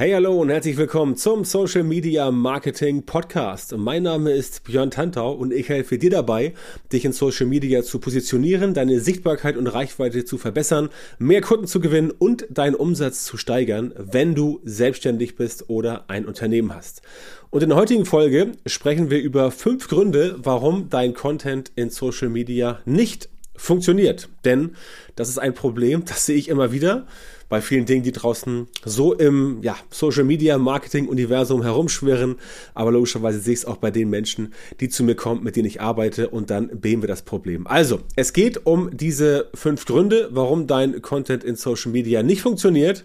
Hey, 0.00 0.12
hallo 0.12 0.40
und 0.40 0.48
herzlich 0.48 0.78
willkommen 0.78 1.14
zum 1.14 1.44
Social 1.44 1.82
Media 1.82 2.30
Marketing 2.30 3.02
Podcast. 3.02 3.76
Mein 3.76 4.04
Name 4.04 4.32
ist 4.32 4.64
Björn 4.64 4.90
Tantau 4.90 5.32
und 5.32 5.52
ich 5.52 5.68
helfe 5.68 5.98
dir 5.98 6.08
dabei, 6.08 6.54
dich 6.90 7.04
in 7.04 7.12
Social 7.12 7.44
Media 7.44 7.82
zu 7.82 7.98
positionieren, 7.98 8.72
deine 8.72 9.00
Sichtbarkeit 9.00 9.58
und 9.58 9.66
Reichweite 9.66 10.24
zu 10.24 10.38
verbessern, 10.38 10.88
mehr 11.18 11.42
Kunden 11.42 11.66
zu 11.66 11.80
gewinnen 11.80 12.12
und 12.12 12.46
deinen 12.48 12.76
Umsatz 12.76 13.24
zu 13.24 13.36
steigern, 13.36 13.92
wenn 13.98 14.34
du 14.34 14.62
selbstständig 14.64 15.36
bist 15.36 15.68
oder 15.68 16.06
ein 16.08 16.24
Unternehmen 16.24 16.74
hast. 16.74 17.02
Und 17.50 17.62
in 17.62 17.68
der 17.68 17.76
heutigen 17.76 18.06
Folge 18.06 18.52
sprechen 18.64 19.10
wir 19.10 19.20
über 19.20 19.50
fünf 19.50 19.86
Gründe, 19.86 20.36
warum 20.38 20.88
dein 20.88 21.12
Content 21.12 21.72
in 21.76 21.90
Social 21.90 22.30
Media 22.30 22.80
nicht 22.86 23.28
funktioniert. 23.54 24.30
Denn 24.46 24.76
das 25.14 25.28
ist 25.28 25.38
ein 25.38 25.52
Problem, 25.52 26.04
das 26.06 26.24
sehe 26.24 26.36
ich 26.36 26.48
immer 26.48 26.72
wieder 26.72 27.06
bei 27.50 27.60
vielen 27.60 27.84
Dingen, 27.84 28.04
die 28.04 28.12
draußen 28.12 28.68
so 28.84 29.12
im 29.12 29.58
ja, 29.60 29.76
Social 29.90 30.24
Media 30.24 30.56
Marketing 30.56 31.08
Universum 31.08 31.62
herumschwirren. 31.62 32.36
Aber 32.72 32.92
logischerweise 32.92 33.40
sehe 33.40 33.52
ich 33.52 33.60
es 33.60 33.64
auch 33.66 33.76
bei 33.76 33.90
den 33.90 34.08
Menschen, 34.08 34.54
die 34.78 34.88
zu 34.88 35.04
mir 35.04 35.16
kommen, 35.16 35.42
mit 35.42 35.56
denen 35.56 35.66
ich 35.66 35.82
arbeite 35.82 36.30
und 36.30 36.48
dann 36.48 36.80
beheben 36.80 37.02
wir 37.02 37.08
das 37.08 37.22
Problem. 37.22 37.66
Also, 37.66 38.00
es 38.16 38.32
geht 38.32 38.64
um 38.64 38.96
diese 38.96 39.50
fünf 39.52 39.84
Gründe, 39.84 40.28
warum 40.30 40.66
dein 40.66 41.02
Content 41.02 41.44
in 41.44 41.56
Social 41.56 41.92
Media 41.92 42.22
nicht 42.22 42.40
funktioniert. 42.40 43.04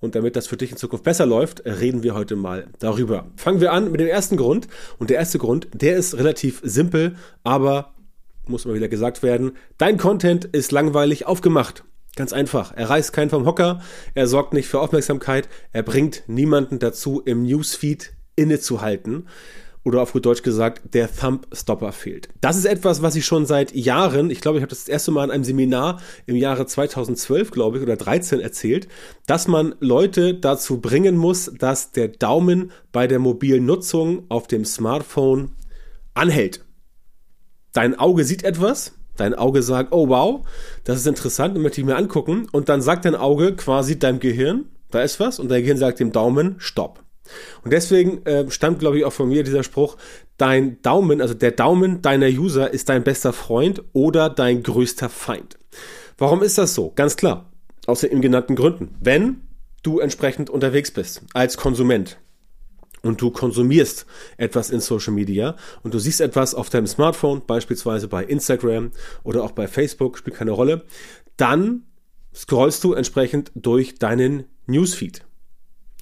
Und 0.00 0.16
damit 0.16 0.34
das 0.34 0.48
für 0.48 0.56
dich 0.56 0.72
in 0.72 0.76
Zukunft 0.76 1.04
besser 1.04 1.26
läuft, 1.26 1.64
reden 1.64 2.02
wir 2.02 2.14
heute 2.14 2.34
mal 2.34 2.66
darüber. 2.80 3.26
Fangen 3.36 3.60
wir 3.60 3.72
an 3.72 3.92
mit 3.92 4.00
dem 4.00 4.08
ersten 4.08 4.36
Grund. 4.36 4.66
Und 4.98 5.10
der 5.10 5.18
erste 5.18 5.38
Grund, 5.38 5.68
der 5.74 5.96
ist 5.96 6.16
relativ 6.16 6.60
simpel, 6.64 7.14
aber 7.44 7.92
muss 8.48 8.64
mal 8.64 8.74
wieder 8.74 8.88
gesagt 8.88 9.22
werden, 9.22 9.52
dein 9.78 9.98
Content 9.98 10.46
ist 10.46 10.72
langweilig 10.72 11.26
aufgemacht. 11.26 11.84
Ganz 12.14 12.32
einfach. 12.32 12.72
Er 12.76 12.90
reißt 12.90 13.12
keinen 13.12 13.30
vom 13.30 13.46
Hocker, 13.46 13.80
er 14.14 14.26
sorgt 14.26 14.52
nicht 14.52 14.68
für 14.68 14.80
Aufmerksamkeit, 14.80 15.48
er 15.72 15.82
bringt 15.82 16.24
niemanden 16.26 16.78
dazu, 16.78 17.22
im 17.24 17.44
Newsfeed 17.44 18.12
innezuhalten. 18.36 19.28
Oder 19.84 20.00
auf 20.00 20.12
gut 20.12 20.24
Deutsch 20.26 20.42
gesagt, 20.42 20.94
der 20.94 21.12
Thumbstopper 21.12 21.90
fehlt. 21.90 22.28
Das 22.40 22.56
ist 22.56 22.66
etwas, 22.66 23.02
was 23.02 23.16
ich 23.16 23.26
schon 23.26 23.46
seit 23.46 23.74
Jahren, 23.74 24.30
ich 24.30 24.40
glaube, 24.40 24.58
ich 24.58 24.62
habe 24.62 24.70
das, 24.70 24.80
das 24.80 24.88
erste 24.88 25.10
Mal 25.10 25.24
in 25.24 25.32
einem 25.32 25.42
Seminar 25.42 26.00
im 26.26 26.36
Jahre 26.36 26.66
2012, 26.66 27.50
glaube 27.50 27.78
ich, 27.78 27.82
oder 27.82 27.96
13 27.96 28.38
erzählt, 28.38 28.86
dass 29.26 29.48
man 29.48 29.74
Leute 29.80 30.34
dazu 30.34 30.80
bringen 30.80 31.16
muss, 31.16 31.50
dass 31.58 31.90
der 31.90 32.08
Daumen 32.08 32.70
bei 32.92 33.08
der 33.08 33.18
mobilen 33.18 33.66
Nutzung 33.66 34.24
auf 34.28 34.46
dem 34.46 34.64
Smartphone 34.64 35.50
anhält. 36.14 36.64
Dein 37.72 37.98
Auge 37.98 38.24
sieht 38.24 38.44
etwas, 38.44 38.92
Dein 39.16 39.34
Auge 39.34 39.62
sagt, 39.62 39.92
oh 39.92 40.08
wow, 40.08 40.46
das 40.84 40.98
ist 40.98 41.06
interessant, 41.06 41.56
möchte 41.58 41.80
ich 41.80 41.86
mir 41.86 41.96
angucken. 41.96 42.46
Und 42.52 42.68
dann 42.68 42.80
sagt 42.82 43.04
dein 43.04 43.14
Auge 43.14 43.54
quasi 43.54 43.98
deinem 43.98 44.20
Gehirn, 44.20 44.66
da 44.90 45.02
ist 45.02 45.20
was. 45.20 45.38
Und 45.38 45.50
dein 45.50 45.62
Gehirn 45.62 45.78
sagt 45.78 46.00
dem 46.00 46.12
Daumen, 46.12 46.56
stopp. 46.58 47.02
Und 47.64 47.72
deswegen 47.72 48.24
äh, 48.26 48.50
stammt, 48.50 48.80
glaube 48.80 48.98
ich, 48.98 49.04
auch 49.04 49.12
von 49.12 49.28
mir 49.28 49.44
dieser 49.44 49.62
Spruch, 49.62 49.96
dein 50.36 50.80
Daumen, 50.82 51.20
also 51.20 51.34
der 51.34 51.52
Daumen 51.52 52.02
deiner 52.02 52.26
User 52.26 52.72
ist 52.72 52.88
dein 52.88 53.04
bester 53.04 53.32
Freund 53.32 53.82
oder 53.92 54.28
dein 54.28 54.62
größter 54.62 55.08
Feind. 55.08 55.58
Warum 56.18 56.42
ist 56.42 56.58
das 56.58 56.74
so? 56.74 56.92
Ganz 56.94 57.16
klar. 57.16 57.50
Aus 57.86 58.00
den 58.00 58.20
genannten 58.20 58.56
Gründen. 58.56 58.94
Wenn 59.00 59.42
du 59.82 59.98
entsprechend 59.98 60.50
unterwegs 60.50 60.90
bist 60.90 61.22
als 61.32 61.56
Konsument, 61.56 62.18
und 63.02 63.20
du 63.20 63.30
konsumierst 63.30 64.06
etwas 64.36 64.70
in 64.70 64.80
Social 64.80 65.12
Media 65.12 65.56
und 65.82 65.94
du 65.94 65.98
siehst 65.98 66.20
etwas 66.20 66.54
auf 66.54 66.70
deinem 66.70 66.86
Smartphone, 66.86 67.42
beispielsweise 67.46 68.08
bei 68.08 68.24
Instagram 68.24 68.92
oder 69.24 69.42
auch 69.42 69.52
bei 69.52 69.68
Facebook, 69.68 70.18
spielt 70.18 70.36
keine 70.36 70.52
Rolle, 70.52 70.84
dann 71.36 71.84
scrollst 72.34 72.82
du 72.84 72.94
entsprechend 72.94 73.50
durch 73.54 73.96
deinen 73.96 74.44
Newsfeed. 74.66 75.26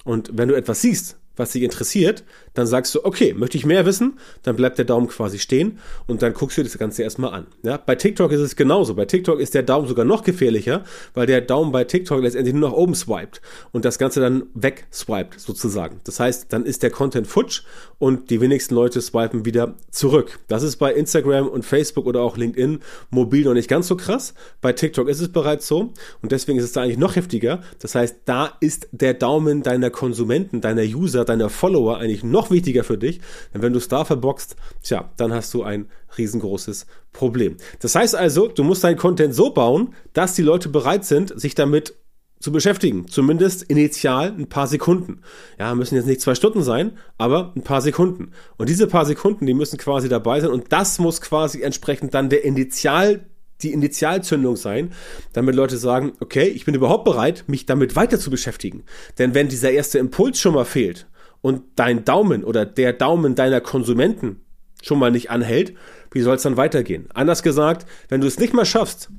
Und 0.03 0.31
wenn 0.33 0.47
du 0.47 0.55
etwas 0.55 0.81
siehst, 0.81 1.17
was 1.35 1.51
dich 1.51 1.63
interessiert, 1.63 2.23
dann 2.53 2.67
sagst 2.67 2.93
du, 2.95 3.05
okay, 3.05 3.33
möchte 3.33 3.57
ich 3.57 3.65
mehr 3.65 3.85
wissen, 3.85 4.19
dann 4.43 4.55
bleibt 4.55 4.77
der 4.77 4.85
Daumen 4.85 5.07
quasi 5.07 5.39
stehen 5.39 5.79
und 6.07 6.21
dann 6.21 6.33
guckst 6.33 6.57
du 6.57 6.63
das 6.63 6.77
Ganze 6.77 7.03
erstmal 7.03 7.33
an. 7.33 7.47
Ja, 7.63 7.77
bei 7.77 7.95
TikTok 7.95 8.31
ist 8.31 8.41
es 8.41 8.55
genauso. 8.55 8.95
Bei 8.95 9.05
TikTok 9.05 9.39
ist 9.39 9.53
der 9.53 9.63
Daumen 9.63 9.87
sogar 9.87 10.05
noch 10.05 10.23
gefährlicher, 10.23 10.83
weil 11.13 11.27
der 11.27 11.41
Daumen 11.41 11.71
bei 11.71 11.83
TikTok 11.83 12.21
letztendlich 12.21 12.53
nur 12.53 12.69
nach 12.69 12.75
oben 12.75 12.95
swiped 12.95 13.41
und 13.71 13.85
das 13.85 13.97
Ganze 13.97 14.19
dann 14.19 14.43
wegswiped 14.53 15.39
sozusagen. 15.39 15.99
Das 16.03 16.19
heißt, 16.19 16.51
dann 16.53 16.65
ist 16.65 16.83
der 16.83 16.89
Content 16.89 17.27
futsch 17.27 17.63
und 17.99 18.29
die 18.29 18.41
wenigsten 18.41 18.75
Leute 18.75 18.99
swipen 19.01 19.45
wieder 19.45 19.75
zurück. 19.91 20.39
Das 20.47 20.63
ist 20.63 20.77
bei 20.77 20.93
Instagram 20.93 21.47
und 21.47 21.65
Facebook 21.65 22.05
oder 22.05 22.21
auch 22.21 22.35
LinkedIn 22.35 22.79
mobil 23.09 23.45
noch 23.45 23.53
nicht 23.53 23.69
ganz 23.69 23.87
so 23.87 23.95
krass. 23.95 24.33
Bei 24.59 24.73
TikTok 24.73 25.07
ist 25.07 25.21
es 25.21 25.31
bereits 25.31 25.67
so 25.67 25.93
und 26.21 26.31
deswegen 26.31 26.57
ist 26.57 26.65
es 26.65 26.71
da 26.71 26.81
eigentlich 26.81 26.97
noch 26.97 27.15
heftiger. 27.15 27.61
Das 27.79 27.95
heißt, 27.95 28.21
da 28.25 28.57
ist 28.59 28.87
der 28.91 29.13
Daumen 29.13 29.63
deiner 29.63 29.89
Konsumenten, 29.89 30.61
deiner 30.61 30.81
User, 30.81 31.25
deiner 31.25 31.49
Follower 31.49 31.97
eigentlich 31.97 32.23
noch 32.23 32.40
noch 32.41 32.51
wichtiger 32.51 32.83
für 32.83 32.97
dich, 32.97 33.21
denn 33.53 33.61
wenn 33.61 33.73
du 33.73 33.77
es 33.77 33.87
da 33.87 34.03
verboxt, 34.03 34.55
tja, 34.81 35.11
dann 35.17 35.31
hast 35.31 35.53
du 35.53 35.63
ein 35.63 35.87
riesengroßes 36.17 36.87
Problem. 37.13 37.57
Das 37.79 37.93
heißt 37.95 38.15
also, 38.15 38.47
du 38.47 38.63
musst 38.63 38.83
deinen 38.83 38.97
Content 38.97 39.35
so 39.35 39.51
bauen, 39.51 39.93
dass 40.13 40.33
die 40.33 40.41
Leute 40.41 40.69
bereit 40.69 41.05
sind, 41.05 41.39
sich 41.39 41.55
damit 41.55 41.95
zu 42.39 42.51
beschäftigen. 42.51 43.07
Zumindest 43.07 43.61
initial 43.61 44.33
ein 44.35 44.49
paar 44.49 44.65
Sekunden. 44.65 45.21
Ja, 45.59 45.75
müssen 45.75 45.93
jetzt 45.93 46.07
nicht 46.07 46.21
zwei 46.21 46.33
Stunden 46.33 46.63
sein, 46.63 46.97
aber 47.19 47.53
ein 47.55 47.61
paar 47.61 47.81
Sekunden. 47.81 48.31
Und 48.57 48.67
diese 48.67 48.87
paar 48.87 49.05
Sekunden, 49.05 49.45
die 49.45 49.53
müssen 49.53 49.77
quasi 49.77 50.09
dabei 50.09 50.39
sein 50.39 50.49
und 50.49 50.71
das 50.73 50.97
muss 50.97 51.21
quasi 51.21 51.61
entsprechend 51.61 52.15
dann 52.15 52.29
der 52.29 52.43
Initial 52.43 53.27
die 53.61 53.73
Initialzündung 53.73 54.55
sein, 54.55 54.91
damit 55.33 55.53
Leute 55.53 55.77
sagen, 55.77 56.13
okay, 56.19 56.45
ich 56.45 56.65
bin 56.65 56.73
überhaupt 56.73 57.05
bereit, 57.05 57.43
mich 57.45 57.67
damit 57.67 57.95
weiter 57.95 58.17
zu 58.17 58.31
beschäftigen. 58.31 58.83
Denn 59.19 59.35
wenn 59.35 59.49
dieser 59.49 59.69
erste 59.69 59.99
Impuls 59.99 60.39
schon 60.39 60.55
mal 60.55 60.65
fehlt, 60.65 61.07
und 61.41 61.63
dein 61.75 62.05
Daumen 62.05 62.43
oder 62.43 62.65
der 62.65 62.93
Daumen 62.93 63.35
deiner 63.35 63.61
Konsumenten 63.61 64.41
schon 64.81 64.99
mal 64.99 65.11
nicht 65.11 65.29
anhält, 65.29 65.75
wie 66.11 66.21
soll 66.21 66.35
es 66.35 66.43
dann 66.43 66.57
weitergehen? 66.57 67.07
Anders 67.13 67.43
gesagt, 67.43 67.85
wenn 68.09 68.21
du 68.21 68.27
es 68.27 68.39
nicht 68.39 68.53
mal 68.53 68.65
schaffst, 68.65 69.09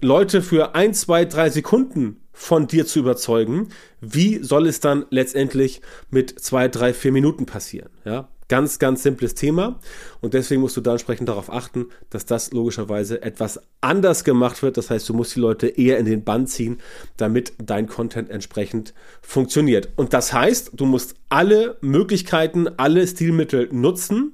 Leute 0.00 0.42
für 0.42 0.74
ein, 0.74 0.94
zwei, 0.94 1.24
drei 1.24 1.50
Sekunden 1.50 2.20
von 2.32 2.68
dir 2.68 2.86
zu 2.86 3.00
überzeugen, 3.00 3.70
wie 4.00 4.42
soll 4.42 4.68
es 4.68 4.80
dann 4.80 5.06
letztendlich 5.10 5.80
mit 6.10 6.38
zwei, 6.38 6.68
drei, 6.68 6.94
vier 6.94 7.10
Minuten 7.10 7.46
passieren? 7.46 7.90
Ja, 8.04 8.28
Ganz, 8.48 8.78
ganz 8.78 9.02
simples 9.02 9.34
Thema. 9.34 9.78
Und 10.22 10.32
deswegen 10.32 10.62
musst 10.62 10.76
du 10.76 10.80
da 10.80 10.92
entsprechend 10.92 11.28
darauf 11.28 11.52
achten, 11.52 11.86
dass 12.08 12.24
das 12.24 12.50
logischerweise 12.52 13.22
etwas 13.22 13.60
anders 13.82 14.24
gemacht 14.24 14.62
wird. 14.62 14.78
Das 14.78 14.88
heißt, 14.88 15.06
du 15.08 15.12
musst 15.12 15.36
die 15.36 15.40
Leute 15.40 15.68
eher 15.68 15.98
in 15.98 16.06
den 16.06 16.24
Bann 16.24 16.46
ziehen, 16.46 16.78
damit 17.18 17.52
dein 17.62 17.86
Content 17.86 18.30
entsprechend 18.30 18.94
funktioniert. 19.20 19.90
Und 19.96 20.14
das 20.14 20.32
heißt, 20.32 20.70
du 20.74 20.86
musst 20.86 21.14
alle 21.28 21.76
Möglichkeiten, 21.82 22.68
alle 22.78 23.06
Stilmittel 23.06 23.68
nutzen, 23.70 24.32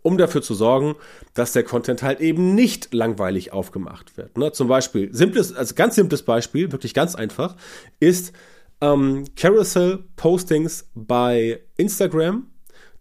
um 0.00 0.16
dafür 0.16 0.40
zu 0.40 0.54
sorgen, 0.54 0.94
dass 1.34 1.52
der 1.52 1.64
Content 1.64 2.02
halt 2.02 2.20
eben 2.20 2.54
nicht 2.54 2.94
langweilig 2.94 3.52
aufgemacht 3.52 4.16
wird. 4.16 4.38
Ne? 4.38 4.52
Zum 4.52 4.68
Beispiel, 4.68 5.12
simples, 5.12 5.52
also 5.52 5.74
ganz 5.74 5.96
simples 5.96 6.22
Beispiel, 6.22 6.72
wirklich 6.72 6.94
ganz 6.94 7.14
einfach, 7.14 7.56
ist 8.00 8.32
ähm, 8.80 9.24
Carousel-Postings 9.36 10.88
bei 10.94 11.60
Instagram 11.76 12.46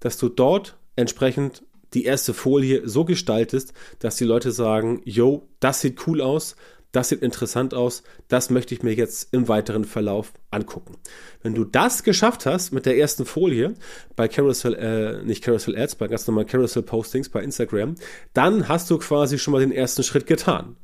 dass 0.05 0.19
du 0.19 0.29
dort 0.29 0.77
entsprechend 0.95 1.63
die 1.95 2.05
erste 2.05 2.35
Folie 2.35 2.88
so 2.88 3.05
gestaltest, 3.05 3.73
dass 3.97 4.17
die 4.17 4.23
Leute 4.23 4.51
sagen, 4.51 5.01
yo, 5.03 5.49
das 5.59 5.81
sieht 5.81 6.05
cool 6.05 6.21
aus, 6.21 6.55
das 6.91 7.09
sieht 7.09 7.23
interessant 7.23 7.73
aus, 7.73 8.03
das 8.27 8.51
möchte 8.51 8.75
ich 8.75 8.83
mir 8.83 8.94
jetzt 8.94 9.33
im 9.33 9.47
weiteren 9.47 9.83
Verlauf 9.83 10.33
angucken. 10.51 10.97
Wenn 11.41 11.55
du 11.55 11.63
das 11.63 12.03
geschafft 12.03 12.45
hast 12.45 12.71
mit 12.71 12.85
der 12.85 12.99
ersten 12.99 13.25
Folie 13.25 13.73
bei 14.15 14.27
Carousel, 14.27 14.75
äh, 14.75 15.23
nicht 15.25 15.44
Carousel 15.44 15.75
Ads, 15.75 15.95
bei 15.95 16.07
ganz 16.07 16.27
normalen 16.27 16.45
Carousel 16.45 16.83
Postings 16.83 17.29
bei 17.29 17.41
Instagram, 17.41 17.95
dann 18.33 18.67
hast 18.67 18.91
du 18.91 18.99
quasi 18.99 19.39
schon 19.39 19.53
mal 19.53 19.61
den 19.61 19.71
ersten 19.71 20.03
Schritt 20.03 20.27
getan. 20.27 20.77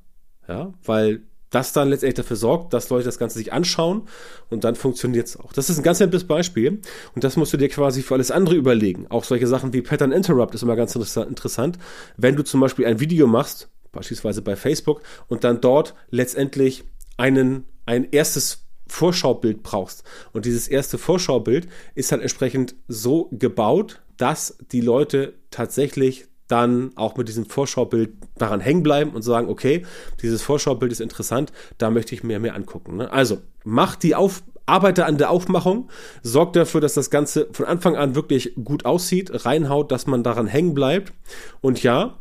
Ja, 0.47 0.73
weil 0.83 1.21
das 1.51 1.73
dann 1.73 1.89
letztendlich 1.89 2.25
dafür 2.25 2.37
sorgt, 2.37 2.73
dass 2.73 2.89
Leute 2.89 3.05
das 3.05 3.19
Ganze 3.19 3.37
sich 3.37 3.53
anschauen 3.53 4.07
und 4.49 4.63
dann 4.63 4.75
funktioniert 4.75 5.27
es 5.27 5.37
auch. 5.37 5.53
Das 5.53 5.69
ist 5.69 5.77
ein 5.77 5.83
ganz 5.83 5.99
simples 5.99 6.23
Beispiel 6.23 6.81
und 7.13 7.23
das 7.23 7.37
musst 7.37 7.53
du 7.53 7.57
dir 7.57 7.69
quasi 7.69 8.01
für 8.01 8.15
alles 8.15 8.31
andere 8.31 8.55
überlegen. 8.55 9.05
Auch 9.09 9.23
solche 9.23 9.47
Sachen 9.47 9.73
wie 9.73 9.81
Pattern 9.81 10.11
Interrupt 10.11 10.55
ist 10.55 10.63
immer 10.63 10.75
ganz 10.75 10.95
interessant. 10.95 11.77
Wenn 12.17 12.35
du 12.35 12.43
zum 12.43 12.61
Beispiel 12.61 12.85
ein 12.85 12.99
Video 12.99 13.27
machst, 13.27 13.69
beispielsweise 13.91 14.41
bei 14.41 14.55
Facebook, 14.55 15.01
und 15.27 15.43
dann 15.43 15.61
dort 15.61 15.93
letztendlich 16.09 16.85
einen, 17.17 17.65
ein 17.85 18.07
erstes 18.11 18.65
Vorschaubild 18.87 19.63
brauchst. 19.63 20.03
Und 20.33 20.45
dieses 20.45 20.67
erste 20.67 20.97
Vorschaubild 20.97 21.67
ist 21.95 22.11
halt 22.11 22.21
entsprechend 22.21 22.75
so 22.87 23.29
gebaut, 23.31 24.01
dass 24.17 24.57
die 24.71 24.81
Leute 24.81 25.33
tatsächlich 25.49 26.27
dann 26.51 26.91
auch 26.95 27.15
mit 27.17 27.27
diesem 27.27 27.45
Vorschaubild 27.45 28.11
daran 28.37 28.59
hängen 28.59 28.83
bleiben 28.83 29.11
und 29.11 29.21
sagen, 29.21 29.49
okay, 29.49 29.85
dieses 30.21 30.41
Vorschaubild 30.41 30.91
ist 30.91 31.01
interessant, 31.01 31.51
da 31.77 31.89
möchte 31.89 32.13
ich 32.13 32.23
mir 32.23 32.39
mehr 32.39 32.55
angucken. 32.55 32.97
Ne? 32.97 33.11
Also, 33.11 33.39
mach 33.63 33.95
die 33.95 34.15
auf, 34.15 34.43
arbeite 34.65 35.05
an 35.05 35.17
der 35.17 35.29
Aufmachung, 35.29 35.89
sorgt 36.23 36.55
dafür, 36.55 36.81
dass 36.81 36.93
das 36.93 37.09
Ganze 37.09 37.47
von 37.51 37.65
Anfang 37.65 37.95
an 37.95 38.15
wirklich 38.15 38.53
gut 38.63 38.85
aussieht, 38.85 39.45
reinhaut, 39.45 39.91
dass 39.91 40.07
man 40.07 40.23
daran 40.23 40.47
hängen 40.47 40.73
bleibt. 40.73 41.13
Und 41.61 41.81
ja, 41.83 42.17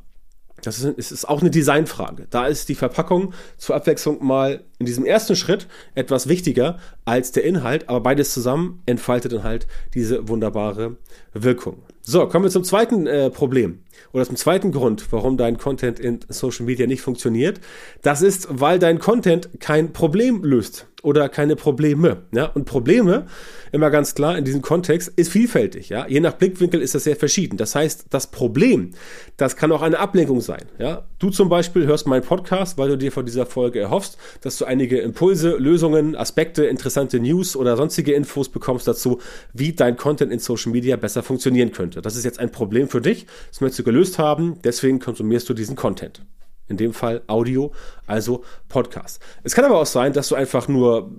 das 0.63 0.81
ist, 0.81 1.13
ist 1.13 1.29
auch 1.29 1.41
eine 1.41 1.51
Designfrage. 1.51 2.27
Da 2.31 2.47
ist 2.47 2.69
die 2.69 2.75
Verpackung 2.75 3.33
zur 3.57 3.77
Abwechslung 3.77 4.25
mal 4.25 4.65
in 4.81 4.87
diesem 4.87 5.05
ersten 5.05 5.37
Schritt 5.37 5.69
etwas 5.95 6.27
wichtiger 6.27 6.79
als 7.05 7.31
der 7.33 7.45
Inhalt, 7.45 7.89
aber 7.89 8.01
beides 8.01 8.33
zusammen 8.33 8.83
entfaltet 8.87 9.33
dann 9.33 9.45
halt 9.45 9.67
diese 9.95 10.29
wunderbare 10.29 10.97
Wirkung. 11.35 11.83
So, 12.01 12.27
kommen 12.27 12.47
wir 12.47 12.51
zum 12.51 12.65
zweiten 12.65 13.07
äh, 13.07 13.31
Problem 13.31 13.81
oder 14.13 14.25
zum 14.25 14.37
zweiten 14.37 14.73
Grund, 14.73 15.07
warum 15.13 15.37
dein 15.37 15.59
Content 15.59 16.01
in 16.01 16.21
Social 16.29 16.65
Media 16.65 16.87
nicht 16.87 17.03
funktioniert. 17.03 17.61
Das 18.03 18.23
ist, 18.23 18.49
weil 18.51 18.79
dein 18.79 18.99
Content 18.99 19.51
kein 19.61 19.93
Problem 19.93 20.43
löst 20.43 20.87
oder 21.03 21.29
keine 21.29 21.57
Probleme. 21.57 22.23
Ja? 22.33 22.47
Und 22.47 22.65
Probleme, 22.65 23.27
immer 23.73 23.91
ganz 23.91 24.15
klar 24.15 24.37
in 24.37 24.45
diesem 24.45 24.63
Kontext, 24.63 25.13
ist 25.17 25.31
vielfältig. 25.31 25.89
Ja? 25.91 26.07
Je 26.07 26.21
nach 26.21 26.33
Blickwinkel 26.33 26.81
ist 26.81 26.95
das 26.95 27.05
sehr 27.05 27.17
verschieden. 27.17 27.57
Das 27.57 27.75
heißt, 27.75 28.07
das 28.11 28.29
Problem, 28.29 28.91
das 29.37 29.57
kann 29.57 29.73
auch 29.73 29.83
eine 29.83 29.99
Ablenkung 29.99 30.41
sein. 30.41 30.65
Ja? 30.79 31.07
Du 31.19 31.31
zum 31.31 31.49
Beispiel 31.49 31.87
hörst 31.87 32.07
meinen 32.07 32.23
Podcast, 32.23 32.79
weil 32.79 32.89
du 32.89 32.99
dir 32.99 33.13
von 33.13 33.27
dieser 33.27 33.47
Folge 33.47 33.81
erhoffst, 33.81 34.19
dass 34.41 34.59
du 34.59 34.65
einige 34.71 35.01
Impulse, 35.01 35.57
Lösungen, 35.57 36.15
Aspekte, 36.15 36.65
interessante 36.65 37.19
News 37.19 37.57
oder 37.57 37.77
sonstige 37.77 38.13
Infos 38.13 38.49
bekommst 38.49 38.87
dazu, 38.87 39.21
wie 39.53 39.73
dein 39.73 39.97
Content 39.97 40.31
in 40.31 40.39
Social 40.39 40.71
Media 40.71 40.95
besser 40.95 41.25
funktionieren 41.25 41.73
könnte. 41.73 42.01
Das 42.01 42.15
ist 42.15 42.25
jetzt 42.25 42.39
ein 42.39 42.53
Problem 42.53 42.89
für 42.89 43.01
dich. 43.01 43.27
Das 43.49 43.61
möchtest 43.61 43.81
du 43.81 43.83
gelöst 43.83 44.19
haben. 44.21 44.61
Deswegen 44.63 45.01
konsumierst 45.01 45.49
du 45.49 45.55
diesen 45.55 45.75
Content. 45.75 46.25
In 46.69 46.77
dem 46.77 46.93
Fall 46.93 47.23
Audio, 47.27 47.73
also 48.07 48.45
Podcast. 48.69 49.21
Es 49.43 49.57
kann 49.57 49.65
aber 49.65 49.81
auch 49.81 49.87
sein, 49.87 50.13
dass 50.13 50.29
du 50.29 50.37
einfach 50.37 50.69
nur 50.69 51.11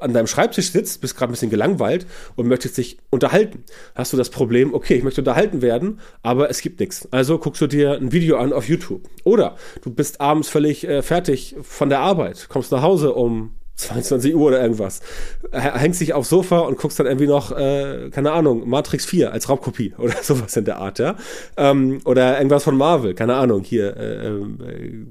an 0.00 0.12
deinem 0.12 0.26
Schreibtisch 0.26 0.72
sitzt, 0.72 1.00
bist 1.00 1.16
gerade 1.16 1.30
ein 1.30 1.32
bisschen 1.32 1.50
gelangweilt 1.50 2.06
und 2.36 2.46
möchtest 2.48 2.76
dich 2.76 2.98
unterhalten. 3.10 3.64
Hast 3.94 4.12
du 4.12 4.16
das 4.16 4.30
Problem, 4.30 4.74
okay, 4.74 4.94
ich 4.94 5.02
möchte 5.02 5.20
unterhalten 5.20 5.62
werden, 5.62 6.00
aber 6.22 6.50
es 6.50 6.60
gibt 6.60 6.80
nichts. 6.80 7.08
Also 7.12 7.38
guckst 7.38 7.60
du 7.60 7.66
dir 7.66 7.94
ein 7.94 8.12
Video 8.12 8.36
an 8.36 8.52
auf 8.52 8.68
YouTube. 8.68 9.08
Oder 9.24 9.56
du 9.82 9.90
bist 9.90 10.20
abends 10.20 10.48
völlig 10.48 10.86
äh, 10.86 11.02
fertig 11.02 11.56
von 11.62 11.88
der 11.88 12.00
Arbeit, 12.00 12.48
kommst 12.48 12.72
nach 12.72 12.82
Hause 12.82 13.14
um 13.14 13.54
22 13.80 14.34
Uhr 14.34 14.48
oder 14.48 14.60
irgendwas. 14.60 15.00
Hängst 15.52 16.00
dich 16.00 16.12
aufs 16.12 16.28
Sofa 16.28 16.58
und 16.60 16.78
guckst 16.78 16.98
dann 16.98 17.06
irgendwie 17.06 17.26
noch, 17.26 17.56
äh, 17.56 18.10
keine 18.10 18.32
Ahnung, 18.32 18.68
Matrix 18.68 19.06
4 19.06 19.32
als 19.32 19.48
Raubkopie 19.48 19.94
oder 19.98 20.14
sowas 20.22 20.56
in 20.56 20.64
der 20.64 20.78
Art, 20.78 20.98
ja. 20.98 21.16
Ähm, 21.56 22.00
oder 22.04 22.36
irgendwas 22.36 22.64
von 22.64 22.76
Marvel, 22.76 23.14
keine 23.14 23.34
Ahnung, 23.34 23.62
hier, 23.62 23.96
äh, 23.96 24.26
äh, 24.26 25.06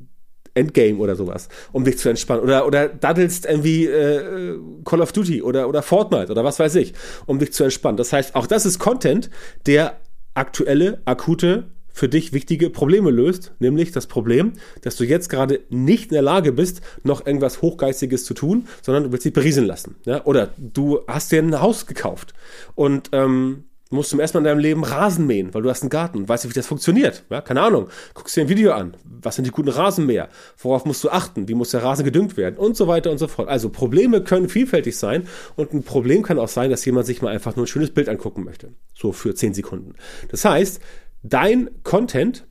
Endgame 0.60 0.98
oder 1.00 1.16
sowas, 1.16 1.50
um 1.72 1.84
dich 1.84 1.98
zu 1.98 2.10
entspannen. 2.10 2.44
Oder, 2.44 2.68
oder 2.68 2.90
daddelst 2.90 3.46
irgendwie 3.46 3.86
äh, 3.86 4.58
Call 4.86 5.02
of 5.02 5.12
Duty 5.12 5.42
oder, 5.42 5.70
oder 5.70 5.82
Fortnite 5.82 6.32
oder 6.32 6.44
was 6.44 6.60
weiß 6.60 6.76
ich, 6.76 6.94
um 7.26 7.40
dich 7.40 7.54
zu 7.54 7.64
entspannen. 7.64 7.98
Das 7.98 8.14
heißt, 8.14 8.36
auch 8.36 8.48
das 8.48 8.66
ist 8.66 8.80
Content, 8.80 9.30
der 9.66 9.98
aktuelle, 10.34 11.02
akute 11.06 11.66
für 11.92 12.08
dich 12.08 12.32
wichtige 12.32 12.70
Probleme 12.70 13.10
löst, 13.12 13.52
nämlich 13.60 13.92
das 13.92 14.08
Problem, 14.08 14.54
dass 14.82 14.96
du 14.96 15.04
jetzt 15.04 15.30
gerade 15.30 15.62
nicht 15.70 16.12
in 16.12 16.14
der 16.14 16.22
Lage 16.22 16.54
bist, 16.54 16.82
noch 17.04 17.26
irgendwas 17.26 17.62
Hochgeistiges 17.62 18.24
zu 18.24 18.34
tun, 18.34 18.68
sondern 18.82 19.04
du 19.04 19.12
willst 19.12 19.26
dich 19.26 19.34
berieseln 19.34 19.68
lassen. 19.68 19.96
Ja? 20.06 20.24
Oder 20.26 20.54
du 20.58 21.02
hast 21.08 21.32
dir 21.32 21.42
ein 21.42 21.60
Haus 21.60 21.88
gekauft 21.88 22.34
und 22.76 23.10
ähm, 23.12 23.66
musst 23.90 24.12
zum 24.12 24.20
ersten 24.20 24.38
Mal 24.38 24.42
in 24.42 24.46
deinem 24.46 24.60
Leben 24.60 24.84
Rasen 24.84 25.26
mähen, 25.26 25.54
weil 25.54 25.64
du 25.64 25.70
hast 25.70 25.82
einen 25.82 25.90
Garten 25.90 26.20
und 26.20 26.30
weißt 26.30 26.44
nicht, 26.44 26.54
wie 26.54 26.60
das 26.60 26.68
funktioniert. 26.68 27.24
Ja, 27.30 27.42
keine 27.42 27.62
Ahnung. 27.62 27.90
Guckst 28.14 28.38
dir 28.38 28.42
ein 28.42 28.50
Video 28.50 28.72
an. 28.74 28.96
Was 29.04 29.36
sind 29.36 29.46
die 29.46 29.52
guten 29.52 29.70
Rasenmäher? 29.70 30.30
Worauf 30.58 30.86
musst 30.86 31.04
du 31.04 31.10
achten? 31.10 31.48
Wie 31.48 31.56
muss 31.56 31.72
der 31.72 31.84
Rasen 31.84 32.06
gedüngt 32.06 32.38
werden? 32.38 32.58
Und 32.58 32.78
so 32.78 32.88
weiter 32.88 33.10
und 33.12 33.18
so 33.18 33.28
fort. 33.28 33.50
Also 33.50 33.70
Probleme 33.70 34.24
können 34.24 34.48
vielfältig 34.48 34.98
sein 34.98 35.28
und 35.56 35.74
ein 35.74 35.84
Problem 35.84 36.22
kann 36.22 36.38
auch 36.38 36.48
sein, 36.48 36.70
dass 36.70 36.86
jemand 36.86 37.08
sich 37.08 37.22
mal 37.22 37.34
einfach 37.34 37.56
nur 37.56 37.66
ein 37.66 37.68
schönes 37.68 37.92
Bild 37.92 38.10
angucken 38.10 38.44
möchte. 38.44 38.74
So 38.94 39.12
für 39.12 39.34
zehn 39.34 39.54
Sekunden. 39.54 39.96
Das 40.30 40.46
heißt, 40.46 40.80
dein 41.24 41.70
Content 41.84 42.46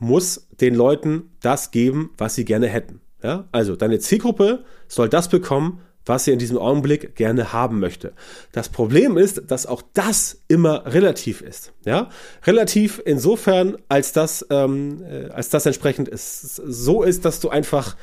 muss 0.00 0.48
den 0.60 0.74
Leuten 0.74 1.30
das 1.40 1.70
geben, 1.70 2.10
was 2.18 2.34
sie 2.34 2.44
gerne 2.44 2.66
hätten. 2.66 3.00
Ja? 3.22 3.48
Also 3.52 3.76
deine 3.76 3.98
Zielgruppe 3.98 4.64
soll 4.88 5.08
das 5.08 5.28
bekommen, 5.28 5.80
was 6.08 6.24
sie 6.24 6.32
in 6.32 6.38
diesem 6.38 6.58
Augenblick 6.58 7.14
gerne 7.14 7.52
haben 7.52 7.78
möchte. 7.78 8.12
Das 8.52 8.68
Problem 8.68 9.16
ist, 9.16 9.42
dass 9.50 9.66
auch 9.66 9.82
das 9.94 10.42
immer 10.48 10.86
relativ 10.86 11.40
ist. 11.40 11.72
Ja? 11.84 12.08
Relativ 12.46 13.00
insofern, 13.04 13.76
als 13.88 14.12
das, 14.12 14.46
ähm, 14.50 15.02
äh, 15.02 15.30
als 15.30 15.50
das 15.50 15.66
entsprechend 15.66 16.08
ist, 16.08 16.56
so 16.56 17.02
ist, 17.02 17.24
dass 17.24 17.40
du 17.40 17.50
einfach 17.50 17.96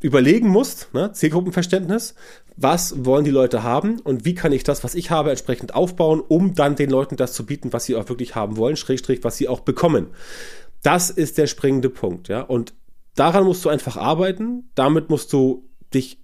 überlegen 0.00 0.48
musst, 0.48 0.92
ne, 0.92 1.12
Zielgruppenverständnis, 1.12 2.14
was 2.56 3.04
wollen 3.04 3.24
die 3.24 3.30
Leute 3.30 3.62
haben 3.62 4.00
und 4.00 4.24
wie 4.24 4.34
kann 4.34 4.52
ich 4.52 4.64
das, 4.64 4.84
was 4.84 4.94
ich 4.94 5.10
habe, 5.10 5.30
entsprechend 5.30 5.74
aufbauen, 5.74 6.20
um 6.20 6.54
dann 6.54 6.76
den 6.76 6.90
Leuten 6.90 7.16
das 7.16 7.32
zu 7.32 7.46
bieten, 7.46 7.72
was 7.72 7.84
sie 7.84 7.96
auch 7.96 8.08
wirklich 8.08 8.34
haben 8.34 8.56
wollen, 8.56 8.76
Schrägstrich, 8.76 9.22
was 9.22 9.36
sie 9.36 9.48
auch 9.48 9.60
bekommen. 9.60 10.08
Das 10.82 11.10
ist 11.10 11.38
der 11.38 11.46
springende 11.46 11.88
Punkt, 11.88 12.28
ja. 12.28 12.40
Und 12.40 12.74
daran 13.14 13.44
musst 13.44 13.64
du 13.64 13.68
einfach 13.68 13.96
arbeiten, 13.96 14.70
damit 14.74 15.08
musst 15.08 15.32
du 15.32 15.68
dich 15.94 16.21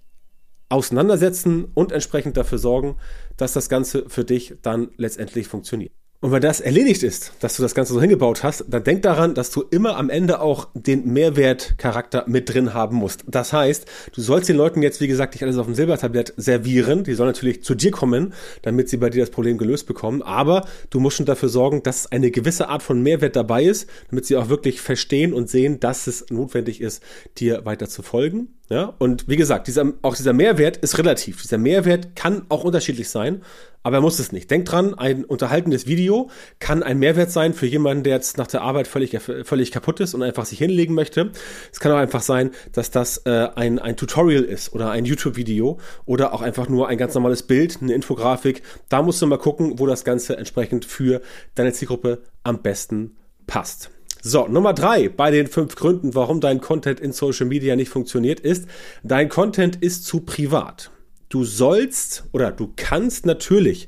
auseinandersetzen 0.69 1.65
und 1.73 1.91
entsprechend 1.91 2.37
dafür 2.37 2.57
sorgen, 2.57 2.95
dass 3.37 3.53
das 3.53 3.69
Ganze 3.69 4.05
für 4.07 4.23
dich 4.23 4.55
dann 4.61 4.89
letztendlich 4.97 5.47
funktioniert. 5.47 5.91
Und 6.21 6.33
wenn 6.33 6.41
das 6.41 6.59
erledigt 6.59 7.01
ist, 7.03 7.31
dass 7.39 7.55
du 7.55 7.61
das 7.61 7.73
Ganze 7.73 7.93
so 7.93 8.01
hingebaut 8.01 8.43
hast, 8.43 8.65
dann 8.67 8.83
denk 8.83 9.03
daran, 9.03 9.35
dass 9.35 9.51
du 9.51 9.61
immer 9.61 9.95
am 9.95 10.09
Ende 10.09 10.41
auch 10.41 10.67
den 10.73 11.05
Mehrwertcharakter 11.13 12.25
mit 12.27 12.53
drin 12.53 12.73
haben 12.73 12.97
musst. 12.97 13.23
Das 13.25 13.53
heißt, 13.53 13.85
du 14.13 14.21
sollst 14.21 14.49
den 14.49 14.57
Leuten 14.57 14.81
jetzt, 14.81 14.99
wie 14.99 15.07
gesagt, 15.07 15.33
nicht 15.33 15.43
alles 15.43 15.57
auf 15.57 15.65
dem 15.65 15.75
Silbertablett 15.75 16.33
servieren. 16.35 17.05
Die 17.05 17.13
sollen 17.13 17.29
natürlich 17.29 17.63
zu 17.63 17.73
dir 17.73 17.91
kommen, 17.91 18.33
damit 18.63 18.89
sie 18.89 18.97
bei 18.97 19.09
dir 19.09 19.21
das 19.21 19.29
Problem 19.29 19.57
gelöst 19.57 19.87
bekommen. 19.87 20.21
Aber 20.21 20.67
du 20.89 20.99
musst 20.99 21.15
schon 21.15 21.25
dafür 21.25 21.47
sorgen, 21.47 21.83
dass 21.83 22.11
eine 22.11 22.31
gewisse 22.31 22.67
Art 22.67 22.83
von 22.83 23.01
Mehrwert 23.01 23.37
dabei 23.37 23.63
ist, 23.63 23.89
damit 24.09 24.25
sie 24.25 24.35
auch 24.35 24.49
wirklich 24.49 24.81
verstehen 24.81 25.31
und 25.33 25.49
sehen, 25.49 25.79
dass 25.79 26.05
es 26.07 26.25
notwendig 26.29 26.81
ist, 26.81 27.01
dir 27.37 27.63
weiter 27.63 27.87
zu 27.87 28.01
folgen. 28.01 28.58
Ja, 28.71 28.93
und 28.99 29.27
wie 29.27 29.35
gesagt, 29.35 29.67
dieser, 29.67 29.93
auch 30.03 30.15
dieser 30.15 30.31
Mehrwert 30.31 30.77
ist 30.77 30.99
relativ. 30.99 31.41
Dieser 31.41 31.57
Mehrwert 31.57 32.15
kann 32.15 32.45
auch 32.49 32.63
unterschiedlich 32.63 33.09
sein, 33.09 33.41
aber 33.81 33.97
er 33.97 34.01
muss 34.01 34.19
es 34.19 34.31
nicht. 34.31 34.51
Denk 34.51 34.65
dran, 34.65 34.93
ein 34.93 35.25
unterhaltendes 35.25 35.87
Video 35.87 36.29
kann 36.59 36.83
ein 36.83 36.99
Mehrwert 36.99 37.31
sein 37.31 37.55
für 37.55 37.65
jemanden, 37.65 38.03
der 38.03 38.13
jetzt 38.13 38.37
nach 38.37 38.45
der 38.45 38.61
Arbeit 38.61 38.87
völlig, 38.87 39.17
völlig 39.19 39.71
kaputt 39.71 39.99
ist 40.01 40.13
und 40.13 40.21
einfach 40.21 40.45
sich 40.45 40.59
hinlegen 40.59 40.93
möchte. 40.93 41.31
Es 41.71 41.79
kann 41.79 41.91
auch 41.91 41.97
einfach 41.97 42.21
sein, 42.21 42.51
dass 42.71 42.91
das 42.91 43.25
äh, 43.25 43.47
ein, 43.55 43.79
ein 43.79 43.97
Tutorial 43.97 44.43
ist 44.43 44.71
oder 44.71 44.91
ein 44.91 45.05
YouTube-Video 45.05 45.79
oder 46.05 46.31
auch 46.31 46.43
einfach 46.43 46.69
nur 46.69 46.89
ein 46.89 46.99
ganz 46.99 47.15
normales 47.15 47.41
Bild, 47.41 47.79
eine 47.81 47.93
Infografik. 47.93 48.61
Da 48.87 49.01
musst 49.01 49.19
du 49.19 49.25
mal 49.25 49.39
gucken, 49.39 49.79
wo 49.79 49.87
das 49.87 50.03
Ganze 50.03 50.37
entsprechend 50.37 50.85
für 50.85 51.21
deine 51.55 51.73
Zielgruppe 51.73 52.21
am 52.43 52.61
besten 52.61 53.17
passt. 53.47 53.89
So, 54.21 54.47
Nummer 54.47 54.73
drei 54.73 55.07
bei 55.07 55.31
den 55.31 55.47
fünf 55.47 55.75
Gründen, 55.75 56.13
warum 56.13 56.41
dein 56.41 56.59
Content 56.59 56.99
in 56.99 57.13
Social 57.13 57.45
Media 57.45 57.75
nicht 57.77 57.89
funktioniert, 57.89 58.41
ist, 58.41 58.67
dein 59.01 59.29
Content 59.29 59.77
ist 59.77 60.05
zu 60.05 60.21
privat. 60.21 60.91
Du 61.29 61.45
sollst 61.45 62.25
oder 62.33 62.51
du 62.51 62.73
kannst 62.75 63.25
natürlich 63.25 63.87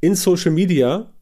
in 0.00 0.16
Social 0.16 0.50
Media 0.50 1.12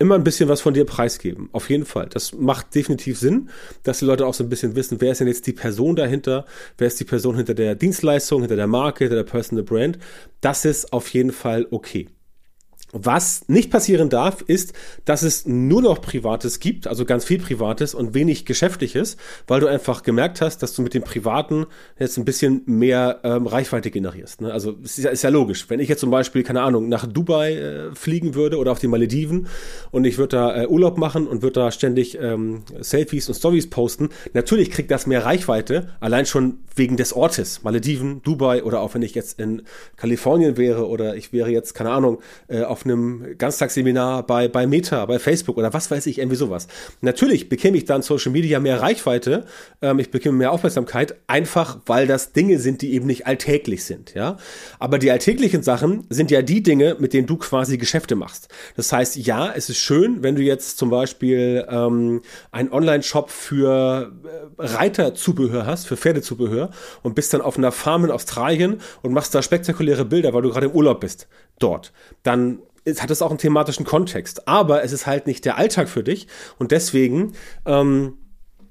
immer 0.00 0.16
ein 0.16 0.24
bisschen 0.24 0.48
was 0.48 0.60
von 0.60 0.74
dir 0.74 0.84
preisgeben. 0.84 1.48
Auf 1.52 1.70
jeden 1.70 1.84
Fall. 1.84 2.08
Das 2.08 2.32
macht 2.32 2.74
definitiv 2.74 3.20
Sinn, 3.20 3.50
dass 3.84 4.00
die 4.00 4.04
Leute 4.04 4.26
auch 4.26 4.34
so 4.34 4.42
ein 4.42 4.48
bisschen 4.48 4.74
wissen, 4.74 5.00
wer 5.00 5.12
ist 5.12 5.18
denn 5.18 5.28
jetzt 5.28 5.46
die 5.46 5.52
Person 5.52 5.94
dahinter, 5.94 6.44
wer 6.78 6.88
ist 6.88 6.98
die 6.98 7.04
Person 7.04 7.36
hinter 7.36 7.54
der 7.54 7.76
Dienstleistung, 7.76 8.40
hinter 8.40 8.56
der 8.56 8.66
Marke, 8.66 9.04
hinter 9.04 9.16
der 9.16 9.30
Personal 9.30 9.62
Brand. 9.62 9.98
Das 10.40 10.64
ist 10.64 10.92
auf 10.92 11.08
jeden 11.10 11.30
Fall 11.30 11.68
okay. 11.70 12.08
Was 12.94 13.48
nicht 13.48 13.70
passieren 13.70 14.10
darf, 14.10 14.42
ist, 14.42 14.74
dass 15.06 15.22
es 15.22 15.46
nur 15.46 15.80
noch 15.80 16.02
Privates 16.02 16.60
gibt, 16.60 16.86
also 16.86 17.06
ganz 17.06 17.24
viel 17.24 17.38
Privates 17.38 17.94
und 17.94 18.12
wenig 18.12 18.44
Geschäftliches, 18.44 19.16
weil 19.46 19.60
du 19.60 19.66
einfach 19.66 20.02
gemerkt 20.02 20.42
hast, 20.42 20.58
dass 20.58 20.74
du 20.74 20.82
mit 20.82 20.92
dem 20.92 21.02
Privaten 21.02 21.64
jetzt 21.98 22.18
ein 22.18 22.26
bisschen 22.26 22.60
mehr 22.66 23.20
ähm, 23.24 23.46
Reichweite 23.46 23.90
generierst. 23.90 24.42
Ne? 24.42 24.52
Also 24.52 24.72
ist 24.82 24.98
ja, 24.98 25.08
ist 25.08 25.22
ja 25.22 25.30
logisch. 25.30 25.70
Wenn 25.70 25.80
ich 25.80 25.88
jetzt 25.88 26.00
zum 26.00 26.10
Beispiel, 26.10 26.42
keine 26.42 26.60
Ahnung, 26.60 26.90
nach 26.90 27.06
Dubai 27.06 27.54
äh, 27.54 27.94
fliegen 27.94 28.34
würde 28.34 28.58
oder 28.58 28.72
auf 28.72 28.78
die 28.78 28.88
Malediven 28.88 29.46
und 29.90 30.04
ich 30.04 30.18
würde 30.18 30.36
da 30.36 30.62
äh, 30.62 30.66
Urlaub 30.66 30.98
machen 30.98 31.26
und 31.26 31.40
würde 31.40 31.60
da 31.60 31.70
ständig 31.70 32.18
ähm, 32.20 32.62
Selfies 32.78 33.26
und 33.26 33.34
Stories 33.36 33.70
posten, 33.70 34.10
natürlich 34.34 34.70
kriegt 34.70 34.90
das 34.90 35.06
mehr 35.06 35.24
Reichweite, 35.24 35.88
allein 36.00 36.26
schon 36.26 36.58
wegen 36.76 36.98
des 36.98 37.14
Ortes. 37.14 37.62
Malediven, 37.62 38.20
Dubai 38.22 38.62
oder 38.64 38.80
auch 38.80 38.94
wenn 38.94 39.02
ich 39.02 39.14
jetzt 39.14 39.40
in 39.40 39.62
Kalifornien 39.96 40.58
wäre 40.58 40.86
oder 40.88 41.16
ich 41.16 41.32
wäre 41.32 41.50
jetzt, 41.50 41.72
keine 41.72 41.90
Ahnung, 41.90 42.20
äh, 42.48 42.62
auf 42.62 42.81
einem 42.84 43.36
Ganztagsseminar 43.38 44.26
bei, 44.26 44.48
bei 44.48 44.66
Meta, 44.66 45.04
bei 45.06 45.18
Facebook 45.18 45.56
oder 45.56 45.72
was 45.72 45.90
weiß 45.90 46.06
ich, 46.06 46.18
irgendwie 46.18 46.36
sowas. 46.36 46.68
Natürlich 47.00 47.48
bekäme 47.48 47.76
ich 47.76 47.84
dann 47.84 48.02
Social 48.02 48.32
Media 48.32 48.60
mehr 48.60 48.80
Reichweite, 48.80 49.44
ähm, 49.80 49.98
ich 49.98 50.10
bekäme 50.10 50.38
mehr 50.38 50.52
Aufmerksamkeit, 50.52 51.16
einfach 51.26 51.80
weil 51.86 52.06
das 52.06 52.32
Dinge 52.32 52.58
sind, 52.58 52.82
die 52.82 52.92
eben 52.92 53.06
nicht 53.06 53.26
alltäglich 53.26 53.84
sind, 53.84 54.14
ja. 54.14 54.36
Aber 54.78 54.98
die 54.98 55.10
alltäglichen 55.10 55.62
Sachen 55.62 56.06
sind 56.08 56.30
ja 56.30 56.42
die 56.42 56.62
Dinge, 56.62 56.96
mit 56.98 57.12
denen 57.12 57.26
du 57.26 57.36
quasi 57.36 57.78
Geschäfte 57.78 58.14
machst. 58.14 58.48
Das 58.76 58.92
heißt, 58.92 59.16
ja, 59.16 59.52
es 59.52 59.68
ist 59.68 59.78
schön, 59.78 60.22
wenn 60.22 60.36
du 60.36 60.42
jetzt 60.42 60.78
zum 60.78 60.90
Beispiel 60.90 61.66
ähm, 61.68 62.22
einen 62.50 62.72
Online-Shop 62.72 63.30
für 63.30 64.12
äh, 64.58 64.62
Reiterzubehör 64.62 65.66
hast, 65.66 65.86
für 65.86 65.96
Pferdezubehör 65.96 66.70
und 67.02 67.14
bist 67.14 67.34
dann 67.34 67.40
auf 67.40 67.58
einer 67.58 67.72
Farm 67.72 68.04
in 68.04 68.10
Australien 68.10 68.80
und 69.02 69.12
machst 69.12 69.34
da 69.34 69.42
spektakuläre 69.42 70.04
Bilder, 70.04 70.32
weil 70.32 70.42
du 70.42 70.50
gerade 70.50 70.66
im 70.66 70.72
Urlaub 70.72 71.00
bist 71.00 71.28
dort. 71.58 71.92
Dann 72.22 72.58
hat 72.86 73.10
es 73.10 73.22
auch 73.22 73.30
einen 73.30 73.38
thematischen 73.38 73.84
Kontext. 73.84 74.48
Aber 74.48 74.82
es 74.82 74.92
ist 74.92 75.06
halt 75.06 75.26
nicht 75.26 75.44
der 75.44 75.56
Alltag 75.58 75.88
für 75.88 76.02
dich. 76.02 76.26
Und 76.58 76.72
deswegen, 76.72 77.32
ähm, 77.66 78.14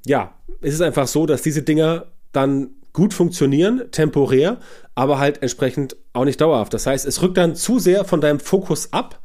ja, 0.05 0.33
ist 0.61 0.75
es 0.75 0.81
einfach 0.81 1.07
so, 1.07 1.25
dass 1.25 1.41
diese 1.41 1.63
Dinger 1.63 2.07
dann 2.31 2.71
gut 2.93 3.13
funktionieren, 3.13 3.83
temporär, 3.91 4.59
aber 4.95 5.19
halt 5.19 5.41
entsprechend 5.41 5.95
auch 6.13 6.25
nicht 6.25 6.41
dauerhaft. 6.41 6.73
Das 6.73 6.85
heißt, 6.85 7.05
es 7.05 7.21
rückt 7.21 7.37
dann 7.37 7.55
zu 7.55 7.79
sehr 7.79 8.05
von 8.05 8.21
deinem 8.21 8.39
Fokus 8.39 8.91
ab. 8.91 9.21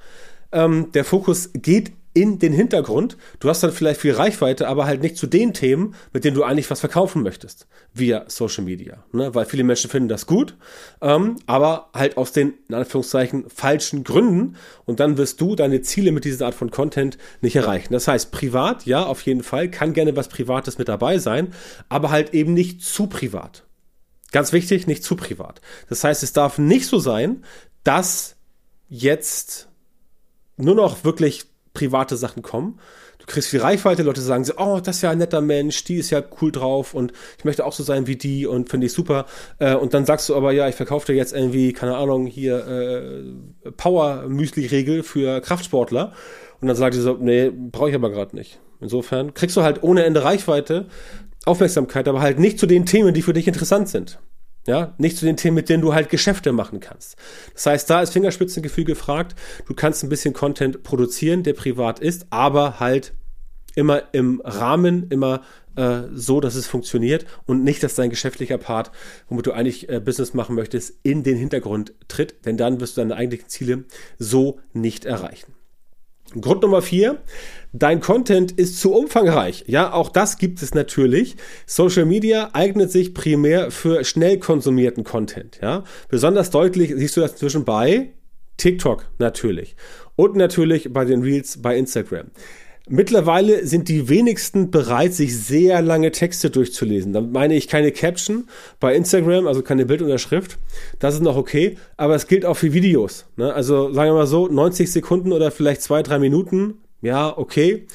Ähm, 0.53 0.93
der 0.93 1.05
Fokus 1.05 1.51
geht 1.53 1.93
in 2.17 2.39
den 2.39 2.55
Hintergrund. 2.55 3.19
Du 3.41 3.51
hast 3.51 3.63
dann 3.63 3.73
vielleicht 3.73 4.01
viel 4.01 4.15
Reichweite, 4.15 4.69
aber 4.69 4.87
halt 4.87 5.03
nicht 5.03 5.19
zu 5.19 5.27
den 5.27 5.53
Themen, 5.53 5.95
mit 6.15 6.25
denen 6.25 6.35
du 6.35 6.45
eigentlich 6.45 6.71
was 6.71 6.81
verkaufen 6.81 7.23
möchtest, 7.23 7.67
via 7.93 8.25
Social 8.29 8.65
Media. 8.65 9.05
Ne? 9.13 9.35
Weil 9.35 9.45
viele 9.45 9.65
Menschen 9.65 9.91
finden 9.91 10.09
das 10.09 10.27
gut, 10.27 10.57
ähm, 11.03 11.37
aber 11.45 11.91
halt 11.93 12.17
aus 12.17 12.33
den, 12.33 12.55
in 12.69 12.75
Anführungszeichen, 12.75 13.51
falschen 13.51 14.03
Gründen. 14.03 14.57
Und 14.87 14.99
dann 14.99 15.19
wirst 15.19 15.43
du 15.43 15.55
deine 15.57 15.83
Ziele 15.83 16.11
mit 16.11 16.25
dieser 16.25 16.47
Art 16.47 16.55
von 16.55 16.71
Content 16.71 17.19
nicht 17.43 17.55
erreichen. 17.55 17.93
Das 17.93 18.09
heißt, 18.09 18.33
privat, 18.33 18.87
ja, 18.87 19.05
auf 19.05 19.21
jeden 19.23 19.43
Fall, 19.43 19.71
kann 19.71 19.93
gerne 19.93 20.17
was 20.17 20.29
Privates 20.29 20.79
mit 20.79 20.89
dabei 20.89 21.19
sein, 21.19 21.53
aber 21.91 22.11
halt 22.11 22.33
eben 22.33 22.55
nicht 22.55 22.81
zu 22.81 23.09
privat. 23.09 23.65
Ganz 24.33 24.55
wichtig, 24.55 24.87
nicht 24.87 25.05
zu 25.05 25.17
privat. 25.17 25.61
Das 25.91 26.03
heißt, 26.03 26.23
es 26.23 26.33
darf 26.33 26.57
nicht 26.57 26.87
so 26.87 26.99
sein, 26.99 27.45
dass 27.85 28.37
jetzt 28.89 29.69
nur 30.57 30.75
noch 30.75 31.05
wirklich 31.05 31.45
private 31.77 32.17
Sachen 32.17 32.43
kommen. 32.43 32.81
Du 33.19 33.27
kriegst 33.27 33.51
viel 33.51 33.61
Reichweite, 33.61 34.03
Leute 34.03 34.21
sagen 34.21 34.45
so, 34.45 34.55
oh, 34.57 34.81
das 34.83 34.97
ist 34.97 35.03
ja 35.03 35.11
ein 35.11 35.19
netter 35.19 35.41
Mensch, 35.41 35.85
die 35.85 35.97
ist 35.97 36.11
ja 36.11 36.23
cool 36.41 36.51
drauf 36.53 36.95
und 36.95 37.13
ich 37.39 37.45
möchte 37.45 37.65
auch 37.65 37.73
so 37.73 37.83
sein 37.83 38.07
wie 38.07 38.17
die 38.17 38.47
und 38.47 38.71
finde 38.71 38.87
ich 38.87 38.93
super. 38.93 39.27
Äh, 39.59 39.75
und 39.75 39.95
dann 39.95 40.07
sagst 40.07 40.29
du 40.29 40.35
aber, 40.35 40.53
ja, 40.53 40.69
ich 40.69 40.75
verkaufe 40.75 41.07
dir 41.07 41.15
jetzt 41.15 41.35
irgendwie, 41.35 41.73
keine 41.73 41.97
Ahnung, 41.97 42.27
hier 42.27 42.67
äh, 42.67 43.71
Power-Müsli-Regel 43.73 45.03
für 45.03 45.41
Kraftsportler. 45.41 46.13
Und 46.61 46.69
dann 46.69 46.77
sagt 46.77 46.95
die 46.95 47.01
so, 47.01 47.19
nee, 47.21 47.51
brauche 47.51 47.91
ich 47.91 47.95
aber 47.95 48.11
gerade 48.11 48.35
nicht. 48.35 48.59
Insofern 48.81 49.35
kriegst 49.35 49.57
du 49.57 49.63
halt 49.63 49.83
ohne 49.83 50.05
Ende 50.05 50.25
Reichweite, 50.25 50.87
Aufmerksamkeit, 51.45 52.09
aber 52.09 52.21
halt 52.21 52.39
nicht 52.39 52.59
zu 52.59 52.67
den 52.67 52.87
Themen, 52.87 53.13
die 53.13 53.23
für 53.23 53.33
dich 53.33 53.47
interessant 53.47 53.89
sind. 53.89 54.19
Ja, 54.67 54.95
nicht 54.99 55.17
zu 55.17 55.25
den 55.25 55.37
Themen, 55.37 55.55
mit 55.55 55.69
denen 55.69 55.83
du 55.83 55.95
halt 55.95 56.09
Geschäfte 56.09 56.53
machen 56.53 56.81
kannst. 56.81 57.17
Das 57.55 57.67
heißt, 57.67 57.91
da 57.91 58.03
ist 58.03 58.13
Fingerspitzengefühl 58.13 58.85
gefragt. 58.85 59.37
Du 59.67 59.75
kannst 59.75 60.03
ein 60.03 60.09
bisschen 60.09 60.35
Content 60.35 60.83
produzieren, 60.83 61.45
der 61.45 61.53
privat 61.53 62.01
ist, 62.01 62.27
aber 62.31 62.81
halt 62.81 63.15
immer 63.77 64.03
im 64.13 64.41
Rahmen, 64.45 65.09
immer 65.11 65.43
äh, 65.77 66.05
so, 66.13 66.41
dass 66.41 66.55
es 66.57 66.67
funktioniert 66.67 67.27
und 67.45 67.63
nicht, 67.63 67.83
dass 67.83 67.95
dein 67.95 68.11
geschäftlicher 68.11 68.59
Part, 68.59 68.91
womit 69.29 69.47
du 69.47 69.53
eigentlich 69.53 69.89
äh, 69.89 70.01
Business 70.01 70.35
machen 70.35 70.57
möchtest, 70.57 70.95
in 71.03 71.23
den 71.23 71.37
Hintergrund 71.37 71.95
tritt, 72.09 72.47
denn 72.47 72.57
dann 72.57 72.81
wirst 72.81 72.97
du 72.97 73.03
deine 73.03 73.17
eigentlichen 73.17 73.49
Ziele 73.49 73.85
so 74.19 74.59
nicht 74.73 75.05
erreichen. 75.05 75.56
Grund 76.41 76.63
Nummer 76.63 76.83
vier, 76.83 77.19
dein 77.73 78.01
Content 78.01 78.53
ist 78.53 78.81
zu 78.81 78.93
umfangreich. 78.93 79.65
Ja, 79.67 79.93
auch 79.93 80.09
das 80.09 80.39
gibt 80.39 80.63
es 80.63 80.75
natürlich. 80.75 81.37
Social 81.67 82.05
Media 82.05 82.51
eignet 82.53 82.91
sich 82.91 83.15
primär 83.15 83.71
für 83.71 84.05
schnell 84.05 84.39
konsumierten 84.39 85.05
Content. 85.05 85.59
Ja, 85.63 85.85
besonders 86.09 86.51
deutlich 86.51 86.93
siehst 86.95 87.17
du 87.17 87.21
das 87.21 87.33
inzwischen 87.33 87.65
bei 87.65 88.11
TikTok 88.57 89.07
natürlich 89.19 89.77
und 90.17 90.37
natürlich 90.37 90.93
bei 90.93 91.05
den 91.05 91.23
Reels 91.23 91.61
bei 91.61 91.77
Instagram. 91.77 92.31
Mittlerweile 92.89 93.67
sind 93.67 93.89
die 93.89 94.09
wenigsten 94.09 94.71
bereit, 94.71 95.13
sich 95.13 95.37
sehr 95.37 95.83
lange 95.83 96.13
Texte 96.13 96.51
durchzulesen. 96.51 97.13
Damit 97.13 97.33
meine 97.33 97.57
ich 97.57 97.67
keine 97.67 97.91
Caption 97.91 98.47
bei 98.79 98.95
Instagram, 98.95 99.49
also 99.49 99.63
keine 99.63 99.87
Bildunterschrift. 99.87 100.57
Das 101.01 101.15
ist 101.15 101.23
noch 101.23 101.37
okay, 101.37 101.77
aber 101.97 102.15
es 102.15 102.29
gilt 102.29 102.45
auch 102.45 102.57
für 102.57 102.73
Videos. 102.73 103.27
Ne? 103.37 103.53
Also 103.53 103.93
sagen 103.93 104.11
wir 104.11 104.15
mal 104.15 104.27
so, 104.29 104.47
90 104.47 104.93
Sekunden 104.93 105.33
oder 105.33 105.51
vielleicht 105.51 105.83
zwei, 105.83 106.05
drei 106.05 106.21
Minuten. 106.21 106.75
Ja, 107.03 107.37
okay. 107.37 107.89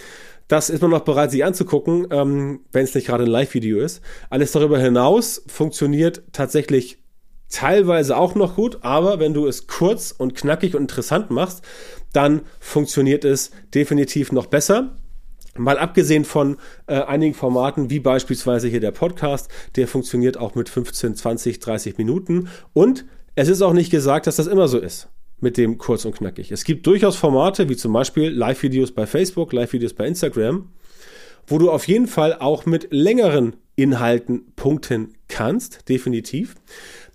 Das 0.50 0.69
ist 0.69 0.81
man 0.81 0.91
noch 0.91 1.05
bereit, 1.05 1.31
sich 1.31 1.45
anzugucken, 1.45 2.07
ähm, 2.12 2.60
wenn 2.74 2.83
es 2.83 2.93
nicht 2.93 3.07
gerade 3.07 3.24
ein 3.24 3.29
Live-Video 3.29 3.79
ist. 3.79 4.01
Alles 4.29 4.51
darüber 4.51 4.77
hinaus 4.77 5.41
funktioniert 5.48 6.24
tatsächlich 6.33 7.00
teilweise 7.51 8.17
auch 8.17 8.36
noch 8.36 8.55
gut, 8.55 8.79
aber 8.81 9.20
wenn 9.20 9.34
du 9.34 9.46
es 9.46 9.67
kurz 9.67 10.12
und 10.12 10.36
knackig 10.36 10.75
und 10.75 10.81
interessant 10.81 11.29
machst, 11.29 11.63
dann 12.13 12.41
funktioniert 12.60 13.24
es 13.25 13.51
definitiv 13.74 14.31
noch 14.31 14.48
besser. 14.48 14.98
Mal 15.58 15.77
abgesehen 15.77 16.24
von 16.24 16.58
äh, 16.88 17.01
einigen 17.01 17.34
Formaten, 17.34 17.89
wie 17.89 18.00
beispielsweise 18.00 18.70
hier 18.70 18.79
der 18.79 18.91
Podcast, 18.91 19.50
der 19.75 19.88
funktioniert 19.88 20.38
auch 20.38 20.55
mit 20.55 20.70
15, 20.70 21.15
20, 21.15 21.60
30 21.60 21.98
Minuten. 21.98 22.48
Und 22.74 23.05
es 23.36 23.50
ist 23.50 23.62
auch 23.62 23.74
nicht 23.74 23.91
gesagt, 23.91 24.27
dass 24.27 24.38
das 24.38 24.48
immer 24.48 24.67
so 24.67 24.79
ist 24.79 25.10
mit 25.41 25.58
dem 25.58 25.77
kurz 25.77 26.05
und 26.05 26.15
knackig. 26.15 26.51
Es 26.51 26.63
gibt 26.63 26.88
durchaus 26.88 27.15
Formate, 27.15 27.67
wie 27.67 27.75
zum 27.75 27.91
Beispiel 27.91 28.29
Live-Videos 28.29 28.91
bei 28.91 29.05
Facebook, 29.08 29.51
Live-Videos 29.51 29.93
bei 29.93 30.08
Instagram, 30.08 30.70
wo 31.48 31.58
du 31.58 31.70
auf 31.70 31.88
jeden 31.88 32.08
Fall 32.08 32.36
auch 32.36 32.65
mit 32.65 32.88
längeren 32.91 33.55
Inhalten 33.75 34.53
punkten 34.55 35.15
kannst, 35.27 35.89
definitiv. 35.89 36.55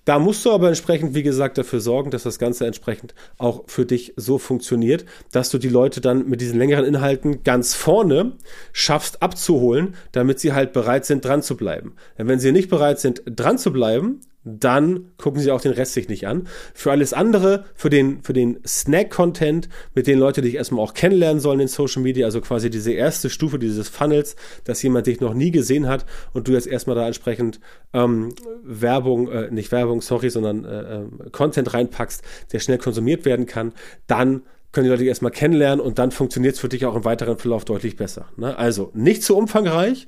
Da 0.07 0.21
musst 0.21 0.45
du 0.45 0.53
aber 0.53 0.69
entsprechend, 0.69 1.17
wie 1.17 1.25
gesagt, 1.25 1.59
dafür 1.59 1.81
sorgen, 1.81 2.13
dass 2.13 2.23
das 2.23 2.39
Ganze 2.39 2.65
entsprechend 2.65 3.13
auch 3.39 3.65
für 3.67 3.85
dich 3.85 4.15
so 4.15 4.39
funktioniert, 4.39 5.05
dass 5.33 5.51
du 5.51 5.59
die 5.59 5.69
Leute 5.69 6.01
dann 6.01 6.29
mit 6.29 6.41
diesen 6.41 6.61
längeren 6.61 6.85
Inhalten 6.85 7.43
ganz 7.43 7.75
vorne 7.75 8.37
schaffst 8.73 9.21
abzuholen, 9.21 9.97
damit 10.13 10.39
sie 10.39 10.53
halt 10.53 10.73
bereit 10.73 11.07
sind, 11.07 11.25
dran 11.25 11.43
zu 11.43 11.57
bleiben. 11.57 11.97
Denn 12.17 12.29
wenn 12.29 12.39
sie 12.39 12.53
nicht 12.53 12.71
bereit 12.71 13.01
sind, 13.01 13.25
dran 13.27 13.59
zu 13.59 13.73
bleiben, 13.73 14.21
dann 14.47 15.11
gucken 15.19 15.41
sie 15.41 15.50
auch 15.50 15.61
den 15.61 15.73
Rest 15.73 15.95
sich 15.95 16.09
nicht 16.09 16.29
an. 16.29 16.47
Für 16.73 16.93
alles 16.93 17.12
andere, 17.12 17.65
für 17.75 17.91
den, 17.91 18.23
für 18.23 18.33
den 18.33 18.61
Snack-Content, 18.65 19.69
mit 19.95 20.07
den 20.07 20.21
Leute 20.21 20.41
dich 20.41 20.55
erstmal 20.55 20.85
auch 20.85 20.95
kennenlernen 20.95 21.41
sollen 21.41 21.59
in 21.59 21.69
Social 21.69 22.00
Media, 22.00 22.26
also 22.26 22.41
quasi 22.41 22.71
diese 22.71 22.93
erste 22.93 23.29
Stufe 23.29 23.59
dieses 23.59 23.88
Funnels, 23.88 24.37
dass 24.62 24.83
jemand 24.83 25.09
dich 25.09 25.21
noch 25.21 25.35
nie 25.35 25.50
gesehen 25.50 25.88
hat 25.88 26.07
und 26.33 26.47
du 26.47 26.53
jetzt 26.53 26.69
erstmal 26.69 26.95
da 26.95 27.09
entsprechend 27.09 27.59
ähm, 27.93 28.35
Werbung, 28.62 29.29
äh, 29.29 29.50
nicht 29.50 29.73
Werbung, 29.73 30.00
sorry, 30.00 30.31
sondern 30.31 30.65
äh, 30.65 31.00
äh, 31.00 31.31
Content 31.33 31.75
reinpackst, 31.75 32.23
der 32.53 32.61
schnell 32.61 32.79
konsumiert 32.79 33.25
werden 33.25 33.47
kann, 33.47 33.73
dann 34.07 34.43
können 34.76 34.85
die 34.85 34.90
Leute 34.90 35.04
erstmal 35.06 35.30
kennenlernen 35.30 35.80
und 35.80 35.99
dann 35.99 36.11
funktioniert 36.11 36.56
es 36.56 36.61
für 36.61 36.68
dich 36.68 36.85
auch 36.85 36.95
im 36.95 37.06
weiteren 37.06 37.38
Verlauf 37.38 37.64
deutlich 37.64 37.97
besser. 37.97 38.26
Ne? 38.37 38.59
Also 38.59 38.90
nicht 38.92 39.23
zu 39.23 39.35
umfangreich, 39.35 40.06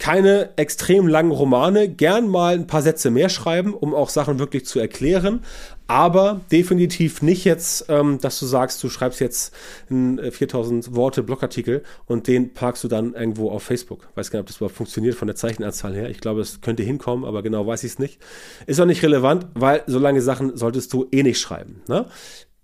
keine 0.00 0.50
extrem 0.56 1.06
langen 1.06 1.30
Romane, 1.30 1.88
gern 1.88 2.26
mal 2.26 2.54
ein 2.54 2.66
paar 2.66 2.82
Sätze 2.82 3.12
mehr 3.12 3.28
schreiben, 3.28 3.74
um 3.74 3.94
auch 3.94 4.08
Sachen 4.08 4.40
wirklich 4.40 4.66
zu 4.66 4.80
erklären, 4.80 5.44
aber 5.86 6.40
definitiv 6.50 7.22
nicht 7.22 7.44
jetzt, 7.44 7.86
ähm, 7.88 8.18
dass 8.20 8.40
du 8.40 8.46
sagst, 8.46 8.82
du 8.82 8.88
schreibst 8.88 9.20
jetzt 9.20 9.54
einen 9.88 10.32
4000 10.32 10.88
äh, 10.88 10.94
Worte 10.96 11.22
Blogartikel 11.22 11.84
und 12.06 12.26
den 12.26 12.54
parkst 12.54 12.82
du 12.82 12.88
dann 12.88 13.14
irgendwo 13.14 13.52
auf 13.52 13.62
Facebook. 13.62 14.08
Weiß 14.16 14.32
gar 14.32 14.38
nicht, 14.38 14.42
ob 14.42 14.46
das 14.48 14.56
überhaupt 14.56 14.76
funktioniert 14.76 15.14
von 15.14 15.28
der 15.28 15.36
Zeichenanzahl 15.36 15.94
her. 15.94 16.10
Ich 16.10 16.18
glaube, 16.18 16.40
es 16.40 16.60
könnte 16.60 16.82
hinkommen, 16.82 17.24
aber 17.24 17.44
genau 17.44 17.68
weiß 17.68 17.84
ich 17.84 17.92
es 17.92 17.98
nicht. 18.00 18.18
Ist 18.66 18.80
auch 18.80 18.84
nicht 18.84 19.04
relevant, 19.04 19.46
weil 19.54 19.84
so 19.86 20.00
lange 20.00 20.22
Sachen 20.22 20.56
solltest 20.56 20.92
du 20.92 21.06
eh 21.12 21.22
nicht 21.22 21.38
schreiben. 21.38 21.82
Ne? 21.86 22.06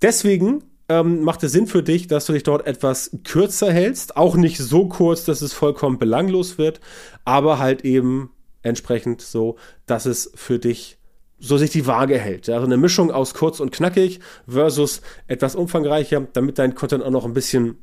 Deswegen 0.02 0.64
ähm, 0.88 1.22
macht 1.22 1.42
es 1.42 1.52
Sinn 1.52 1.66
für 1.66 1.82
dich, 1.82 2.06
dass 2.06 2.26
du 2.26 2.32
dich 2.32 2.42
dort 2.42 2.66
etwas 2.66 3.10
kürzer 3.24 3.72
hältst. 3.72 4.16
Auch 4.16 4.36
nicht 4.36 4.58
so 4.58 4.88
kurz, 4.88 5.24
dass 5.24 5.42
es 5.42 5.52
vollkommen 5.52 5.98
belanglos 5.98 6.58
wird, 6.58 6.80
aber 7.24 7.58
halt 7.58 7.84
eben 7.84 8.30
entsprechend 8.62 9.22
so, 9.22 9.56
dass 9.86 10.06
es 10.06 10.30
für 10.34 10.58
dich 10.58 10.98
so 11.38 11.58
sich 11.58 11.70
die 11.70 11.86
Waage 11.86 12.18
hält. 12.18 12.48
Also 12.48 12.64
eine 12.64 12.76
Mischung 12.76 13.10
aus 13.10 13.34
kurz 13.34 13.60
und 13.60 13.70
knackig 13.72 14.20
versus 14.48 15.02
etwas 15.26 15.54
umfangreicher, 15.54 16.26
damit 16.32 16.58
dein 16.58 16.74
Content 16.74 17.04
auch 17.04 17.10
noch 17.10 17.24
ein 17.24 17.34
bisschen 17.34 17.78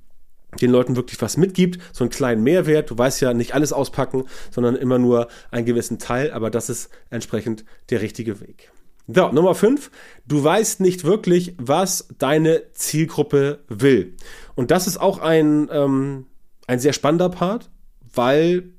den 0.60 0.72
Leuten 0.72 0.96
wirklich 0.96 1.22
was 1.22 1.38
mitgibt, 1.38 1.80
so 1.94 2.04
einen 2.04 2.12
kleinen 2.12 2.44
Mehrwert. 2.44 2.90
Du 2.90 2.98
weißt 2.98 3.22
ja 3.22 3.34
nicht 3.34 3.54
alles 3.54 3.72
auspacken, 3.72 4.26
sondern 4.50 4.76
immer 4.76 4.98
nur 4.98 5.28
einen 5.50 5.66
gewissen 5.66 6.00
Teil, 6.00 6.32
aber 6.32 6.50
das 6.50 6.70
ist 6.70 6.90
entsprechend 7.10 7.64
der 7.90 8.02
richtige 8.02 8.42
Weg. 8.42 8.72
So, 9.14 9.30
Nummer 9.32 9.56
5. 9.56 9.92
Du 10.26 10.44
weißt 10.44 10.80
nicht 10.80 11.04
wirklich, 11.04 11.56
was 11.58 12.08
deine 12.18 12.72
Zielgruppe 12.74 13.60
will. 13.68 14.16
Und 14.56 14.72
das 14.72 14.88
ist 14.88 14.98
auch 14.98 15.20
ein, 15.20 15.70
ähm, 15.72 16.28
ein 16.68 16.80
sehr 16.80 16.94
spannender 16.94 17.30
Part, 17.30 17.70
weil 18.14 18.70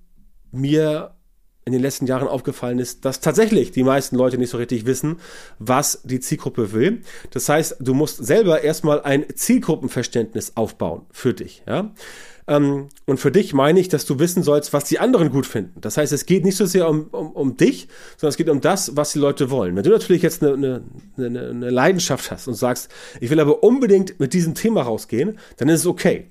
mir 0.50 1.14
in 1.64 1.72
den 1.72 1.82
letzten 1.82 2.06
Jahren 2.06 2.28
aufgefallen 2.28 2.78
ist, 2.78 3.04
dass 3.04 3.20
tatsächlich 3.20 3.70
die 3.70 3.84
meisten 3.84 4.16
Leute 4.16 4.36
nicht 4.36 4.50
so 4.50 4.58
richtig 4.58 4.84
wissen, 4.84 5.20
was 5.58 6.00
die 6.02 6.20
Zielgruppe 6.20 6.72
will. 6.72 7.02
Das 7.30 7.48
heißt, 7.48 7.76
du 7.80 7.94
musst 7.94 8.24
selber 8.24 8.62
erstmal 8.62 9.02
ein 9.02 9.26
Zielgruppenverständnis 9.32 10.56
aufbauen 10.56 11.06
für 11.12 11.34
dich. 11.34 11.62
Ja? 11.68 11.92
Ähm, 12.48 12.88
und 13.06 13.18
für 13.18 13.30
dich 13.30 13.54
meine 13.54 13.78
ich, 13.78 13.88
dass 13.88 14.04
du 14.04 14.18
wissen 14.18 14.42
sollst, 14.42 14.72
was 14.72 14.84
die 14.84 14.98
anderen 14.98 15.30
gut 15.30 15.46
finden. 15.46 15.80
Das 15.80 15.96
heißt, 15.96 16.12
es 16.12 16.26
geht 16.26 16.44
nicht 16.44 16.56
so 16.56 16.66
sehr 16.66 16.88
um, 16.88 17.08
um, 17.12 17.30
um 17.32 17.56
dich, 17.56 17.88
sondern 18.16 18.30
es 18.30 18.36
geht 18.36 18.48
um 18.48 18.60
das, 18.60 18.96
was 18.96 19.12
die 19.12 19.18
Leute 19.18 19.50
wollen. 19.50 19.76
Wenn 19.76 19.84
du 19.84 19.90
natürlich 19.90 20.22
jetzt 20.22 20.42
eine, 20.42 20.82
eine, 21.16 21.40
eine, 21.40 21.70
Leidenschaft 21.70 22.30
hast 22.30 22.48
und 22.48 22.54
sagst, 22.54 22.90
ich 23.20 23.30
will 23.30 23.40
aber 23.40 23.62
unbedingt 23.62 24.18
mit 24.18 24.32
diesem 24.34 24.54
Thema 24.54 24.82
rausgehen, 24.82 25.38
dann 25.56 25.68
ist 25.68 25.80
es 25.80 25.86
okay. 25.86 26.28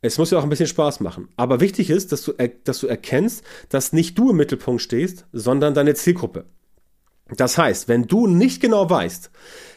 Es 0.00 0.18
muss 0.18 0.30
ja 0.30 0.38
auch 0.38 0.42
ein 0.42 0.50
bisschen 0.50 0.66
Spaß 0.66 1.00
machen. 1.00 1.28
Aber 1.36 1.60
wichtig 1.60 1.88
ist, 1.88 2.12
dass 2.12 2.22
du, 2.22 2.34
dass 2.64 2.80
du 2.80 2.86
erkennst, 2.88 3.42
dass 3.70 3.92
nicht 3.92 4.18
du 4.18 4.30
im 4.30 4.36
Mittelpunkt 4.36 4.82
stehst, 4.82 5.26
sondern 5.32 5.72
deine 5.72 5.94
Zielgruppe. 5.94 6.44
Das 7.36 7.56
heißt, 7.56 7.88
wenn 7.88 8.06
du 8.06 8.26
nicht 8.26 8.60
genau 8.60 8.90
weißt, 8.90 9.30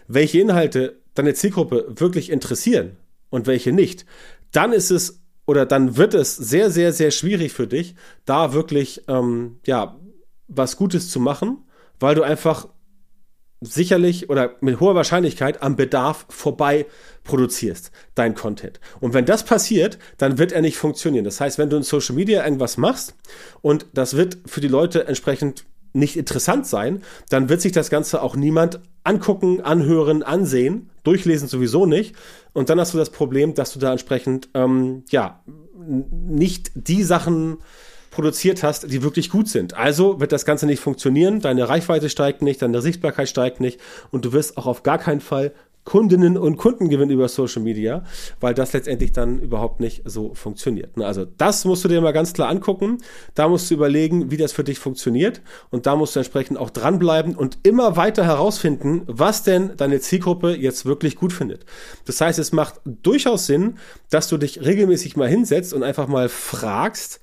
welche 0.08 0.40
Inhalte 0.42 1.00
deine 1.14 1.34
Zielgruppe 1.34 1.86
wirklich 1.96 2.30
interessieren 2.30 2.98
und 3.30 3.48
welche 3.48 3.72
nicht, 3.72 4.06
dann 4.52 4.74
ist 4.74 4.92
es 4.92 5.22
oder 5.48 5.66
dann 5.66 5.98
wird 5.98 6.14
es 6.14 6.36
sehr, 6.36 6.70
sehr, 6.70 6.94
sehr 6.94 7.10
schwierig 7.10 7.54
für 7.54 7.66
dich, 7.66 7.96
da 8.26 8.54
wirklich 8.54 9.04
ähm, 9.08 9.60
ja 9.66 9.98
was 10.48 10.78
Gutes 10.78 11.10
zu 11.10 11.20
machen, 11.20 11.66
weil 12.00 12.14
du 12.14 12.22
einfach 12.22 12.68
sicherlich 13.60 14.30
oder 14.30 14.56
mit 14.62 14.80
hoher 14.80 14.94
Wahrscheinlichkeit 14.94 15.64
am 15.64 15.76
Bedarf 15.76 16.28
vorbei 16.30 16.86
produzierst, 17.24 17.92
dein 18.14 18.36
Content. 18.36 18.80
Und 19.00 19.14
wenn 19.14 19.26
das 19.26 19.44
passiert, 19.44 19.98
dann 20.18 20.38
wird 20.38 20.52
er 20.52 20.62
nicht 20.62 20.78
funktionieren. 20.78 21.26
Das 21.26 21.42
heißt, 21.42 21.58
wenn 21.58 21.70
du 21.70 21.78
in 21.78 21.84
Social 21.84 22.16
Media 22.16 22.44
irgendwas 22.44 22.78
machst 22.78 23.16
und 23.62 23.88
das 23.94 24.16
wird 24.16 24.38
für 24.46 24.62
die 24.62 24.68
Leute 24.68 25.08
entsprechend 25.08 25.66
nicht 25.98 26.16
interessant 26.16 26.68
sein, 26.68 27.02
dann 27.30 27.50
wird 27.50 27.62
sich 27.62 27.72
das 27.72 27.90
Ganze 27.90 28.22
auch 28.22 28.36
niemand 28.36 28.80
angucken, 29.04 29.62
anhören, 29.62 30.24
ansehen, 30.24 30.90
durchlesen 31.04 31.48
sowieso 31.48 31.86
nicht. 31.86 32.16
Und 32.54 32.70
dann 32.70 32.80
hast 32.80 32.94
du 32.94 32.98
das 32.98 33.10
Problem, 33.10 33.54
dass 33.54 33.74
du 33.74 33.80
da 33.80 33.92
entsprechend 33.92 34.50
ähm, 34.54 35.04
ja 35.10 35.44
nicht 35.78 36.72
die 36.76 37.04
Sachen 37.04 37.58
produziert 38.12 38.64
hast, 38.64 38.92
die 38.92 39.04
wirklich 39.04 39.30
gut 39.30 39.48
sind. 39.48 39.76
Also 39.76 40.20
wird 40.20 40.32
das 40.32 40.44
Ganze 40.44 40.66
nicht 40.66 40.80
funktionieren, 40.80 41.40
deine 41.40 41.70
Reichweite 41.70 42.10
steigt 42.10 42.42
nicht, 42.42 42.62
deine 42.62 42.82
Sichtbarkeit 42.82 43.30
steigt 43.30 43.60
nicht 43.60 43.80
und 44.12 44.26
du 44.26 44.34
wirst 44.34 44.58
auch 44.58 44.66
auf 44.66 44.82
gar 44.82 44.98
keinen 44.98 45.22
Fall 45.22 45.54
Kundinnen 45.88 46.38
und 46.38 46.58
Kunden 46.58 46.90
gewinnen 46.90 47.12
über 47.12 47.30
Social 47.30 47.62
Media, 47.62 48.04
weil 48.42 48.54
das 48.54 48.74
letztendlich 48.74 49.14
dann 49.14 49.40
überhaupt 49.40 49.80
nicht 49.80 50.02
so 50.04 50.34
funktioniert. 50.34 50.98
Also 51.02 51.24
das 51.24 51.64
musst 51.64 51.86
du 51.86 51.88
dir 51.88 52.02
mal 52.02 52.12
ganz 52.12 52.34
klar 52.34 52.50
angucken. 52.50 52.98
Da 53.36 53.48
musst 53.48 53.72
du 53.72 53.76
überlegen, 53.76 54.30
wie 54.30 54.36
das 54.36 54.52
für 54.52 54.66
dich 54.66 54.80
funktioniert 54.80 55.42
und 55.70 55.86
da 55.86 55.96
musst 55.96 56.14
du 56.14 56.20
entsprechend 56.20 56.58
auch 56.58 56.72
dranbleiben 56.72 57.38
und 57.38 57.60
immer 57.64 57.96
weiter 57.96 58.26
herausfinden, 58.26 59.04
was 59.08 59.44
denn 59.44 59.78
deine 59.78 60.02
Zielgruppe 60.02 60.58
jetzt 60.58 60.86
wirklich 60.86 61.16
gut 61.16 61.32
findet. 61.32 61.66
Das 62.04 62.20
heißt, 62.20 62.38
es 62.38 62.52
macht 62.52 62.82
durchaus 62.84 63.46
Sinn, 63.46 63.78
dass 64.10 64.28
du 64.28 64.38
dich 64.38 64.66
regelmäßig 64.66 65.16
mal 65.16 65.30
hinsetzt 65.30 65.74
und 65.74 65.84
einfach 65.84 66.10
mal 66.10 66.28
fragst, 66.28 67.22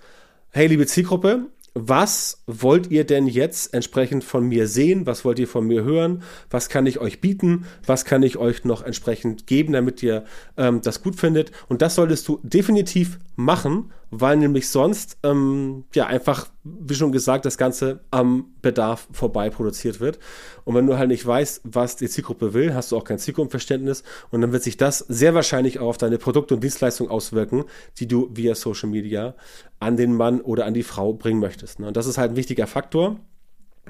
hey 0.49 0.69
liebe 0.69 0.87
Zielgruppe, 0.87 1.49
was 1.75 2.45
wollt 2.47 2.91
ihr 2.93 3.05
denn 3.05 3.27
jetzt 3.27 3.75
entsprechend 3.75 4.23
von 4.23 4.47
mir 4.47 4.69
sehen? 4.69 5.07
Was 5.07 5.25
wollt 5.25 5.41
ihr 5.41 5.49
von 5.49 5.67
mir 5.67 5.83
hören? 5.83 6.23
Was 6.49 6.69
kann 6.69 6.87
ich 6.87 7.01
euch 7.01 7.21
bieten? 7.21 7.67
Was 7.85 8.05
kann 8.05 8.23
ich 8.23 8.37
euch 8.37 8.65
noch 8.65 8.83
entsprechend 8.83 9.49
geben, 9.49 9.73
damit 9.73 10.03
ihr 10.03 10.25
ähm, 10.57 10.81
das 10.83 11.03
gut 11.03 11.17
findet? 11.17 11.51
Und 11.69 11.83
das 11.83 11.97
solltest 11.97 12.29
du 12.29 12.39
definitiv 12.45 13.19
machen, 13.35 13.91
weil 14.11 14.37
nämlich 14.37 14.69
sonst 14.69 15.19
ähm, 15.23 15.85
ja 15.95 16.07
einfach, 16.07 16.49
wie 16.63 16.95
schon 16.95 17.13
gesagt, 17.13 17.45
das 17.45 17.59
Ganze 17.59 18.01
am 18.11 18.55
Bedarf 18.63 19.09
vorbei 19.13 19.51
produziert 19.51 20.01
wird. 20.01 20.19
Und 20.65 20.75
wenn 20.75 20.87
du 20.87 20.97
halt 20.97 21.09
nicht 21.09 21.27
weißt, 21.27 21.63
was 21.65 21.97
die 21.97 22.09
Zielgruppe 22.09 22.55
will, 22.55 22.75
hast 22.75 22.93
du 22.93 22.97
auch 22.97 23.05
kein 23.05 23.19
Zielgruppenverständnis 23.19 24.03
und 24.31 24.41
dann 24.41 24.53
wird 24.53 24.63
sich 24.63 24.77
das 24.77 24.99
sehr 24.99 25.35
wahrscheinlich 25.35 25.79
auch 25.79 25.89
auf 25.89 25.99
deine 25.99 26.19
Produkte 26.19 26.55
und 26.55 26.63
Dienstleistungen 26.63 27.11
auswirken, 27.11 27.65
die 27.99 28.09
du 28.09 28.31
via 28.33 28.55
Social 28.55 28.89
Media 28.89 29.35
an 29.81 29.97
den 29.97 30.15
Mann 30.15 30.41
oder 30.41 30.67
an 30.67 30.75
die 30.75 30.83
Frau 30.83 31.13
bringen 31.13 31.41
möchtest. 31.41 31.81
Ne? 31.81 31.89
Und 31.89 31.97
das 31.97 32.07
ist 32.07 32.19
halt 32.19 32.33
ein 32.33 32.37
wichtiger 32.37 32.67
Faktor. 32.67 33.21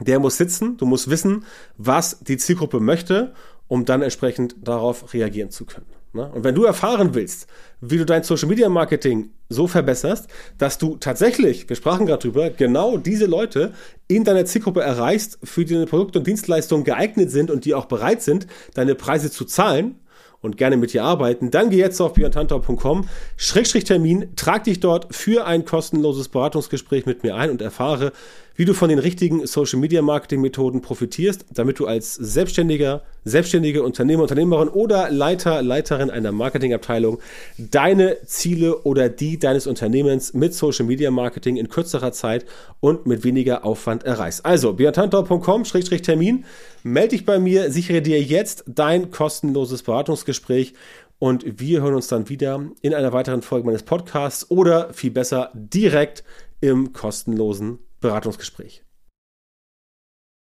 Der 0.00 0.18
muss 0.18 0.36
sitzen, 0.36 0.76
du 0.76 0.86
musst 0.86 1.08
wissen, 1.08 1.44
was 1.76 2.18
die 2.20 2.36
Zielgruppe 2.36 2.80
möchte, 2.80 3.32
um 3.68 3.84
dann 3.84 4.02
entsprechend 4.02 4.56
darauf 4.60 5.14
reagieren 5.14 5.50
zu 5.50 5.64
können. 5.64 5.86
Ne? 6.14 6.30
Und 6.32 6.44
wenn 6.44 6.54
du 6.54 6.64
erfahren 6.64 7.14
willst, 7.14 7.48
wie 7.80 7.98
du 7.98 8.06
dein 8.06 8.22
Social 8.22 8.48
Media 8.48 8.68
Marketing 8.68 9.30
so 9.48 9.66
verbesserst, 9.66 10.28
dass 10.58 10.78
du 10.78 10.96
tatsächlich, 10.96 11.68
wir 11.68 11.76
sprachen 11.76 12.06
gerade 12.06 12.22
drüber, 12.22 12.50
genau 12.50 12.96
diese 12.96 13.26
Leute 13.26 13.72
in 14.08 14.24
deiner 14.24 14.44
Zielgruppe 14.44 14.80
erreichst, 14.80 15.38
für 15.42 15.64
die 15.64 15.74
deine 15.74 15.86
Produkte 15.86 16.20
und 16.20 16.26
Dienstleistungen 16.26 16.84
geeignet 16.84 17.30
sind 17.30 17.50
und 17.50 17.64
die 17.64 17.74
auch 17.74 17.86
bereit 17.86 18.22
sind, 18.22 18.46
deine 18.74 18.94
Preise 18.94 19.30
zu 19.30 19.44
zahlen, 19.44 19.96
und 20.44 20.58
gerne 20.58 20.76
mit 20.76 20.92
dir 20.92 21.04
arbeiten, 21.04 21.50
dann 21.50 21.70
geh 21.70 21.78
jetzt 21.78 21.98
auf 22.02 22.12
björntantau.com, 22.12 23.08
Schrägstrich 23.38 23.84
Termin, 23.84 24.36
trag 24.36 24.64
dich 24.64 24.78
dort 24.78 25.14
für 25.14 25.46
ein 25.46 25.64
kostenloses 25.64 26.28
Beratungsgespräch 26.28 27.06
mit 27.06 27.22
mir 27.22 27.34
ein 27.34 27.50
und 27.50 27.62
erfahre, 27.62 28.12
wie 28.56 28.64
du 28.64 28.74
von 28.74 28.88
den 28.88 28.98
richtigen 28.98 29.46
Social 29.46 29.80
Media 29.80 30.00
Marketing 30.02 30.40
Methoden 30.40 30.80
profitierst, 30.80 31.46
damit 31.52 31.78
du 31.78 31.86
als 31.86 32.14
Selbstständiger, 32.14 33.02
selbstständige 33.24 33.82
Unternehmer, 33.82 34.22
Unternehmerin 34.22 34.68
oder 34.68 35.10
Leiter, 35.10 35.62
Leiterin 35.62 36.10
einer 36.10 36.30
Marketingabteilung 36.30 37.18
deine 37.58 38.18
Ziele 38.26 38.82
oder 38.82 39.08
die 39.08 39.38
deines 39.38 39.66
Unternehmens 39.66 40.34
mit 40.34 40.54
Social 40.54 40.86
Media 40.86 41.10
Marketing 41.10 41.56
in 41.56 41.68
kürzerer 41.68 42.12
Zeit 42.12 42.44
und 42.80 43.06
mit 43.06 43.24
weniger 43.24 43.64
Aufwand 43.64 44.04
erreichst. 44.04 44.44
Also 44.44 44.72
björntantau.com-termin, 44.72 46.44
melde 46.82 47.08
dich 47.08 47.24
bei 47.24 47.38
mir, 47.38 47.70
sichere 47.70 48.02
dir 48.02 48.22
jetzt 48.22 48.64
dein 48.66 49.10
kostenloses 49.10 49.82
Beratungsgespräch 49.82 50.74
und 51.18 51.60
wir 51.60 51.82
hören 51.82 51.94
uns 51.94 52.08
dann 52.08 52.28
wieder 52.28 52.62
in 52.82 52.94
einer 52.94 53.12
weiteren 53.12 53.42
Folge 53.42 53.66
meines 53.66 53.82
Podcasts 53.82 54.50
oder 54.50 54.92
viel 54.92 55.10
besser 55.10 55.50
direkt 55.54 56.22
im 56.60 56.92
kostenlosen 56.92 57.78
Beratungsgespräch. 58.04 58.83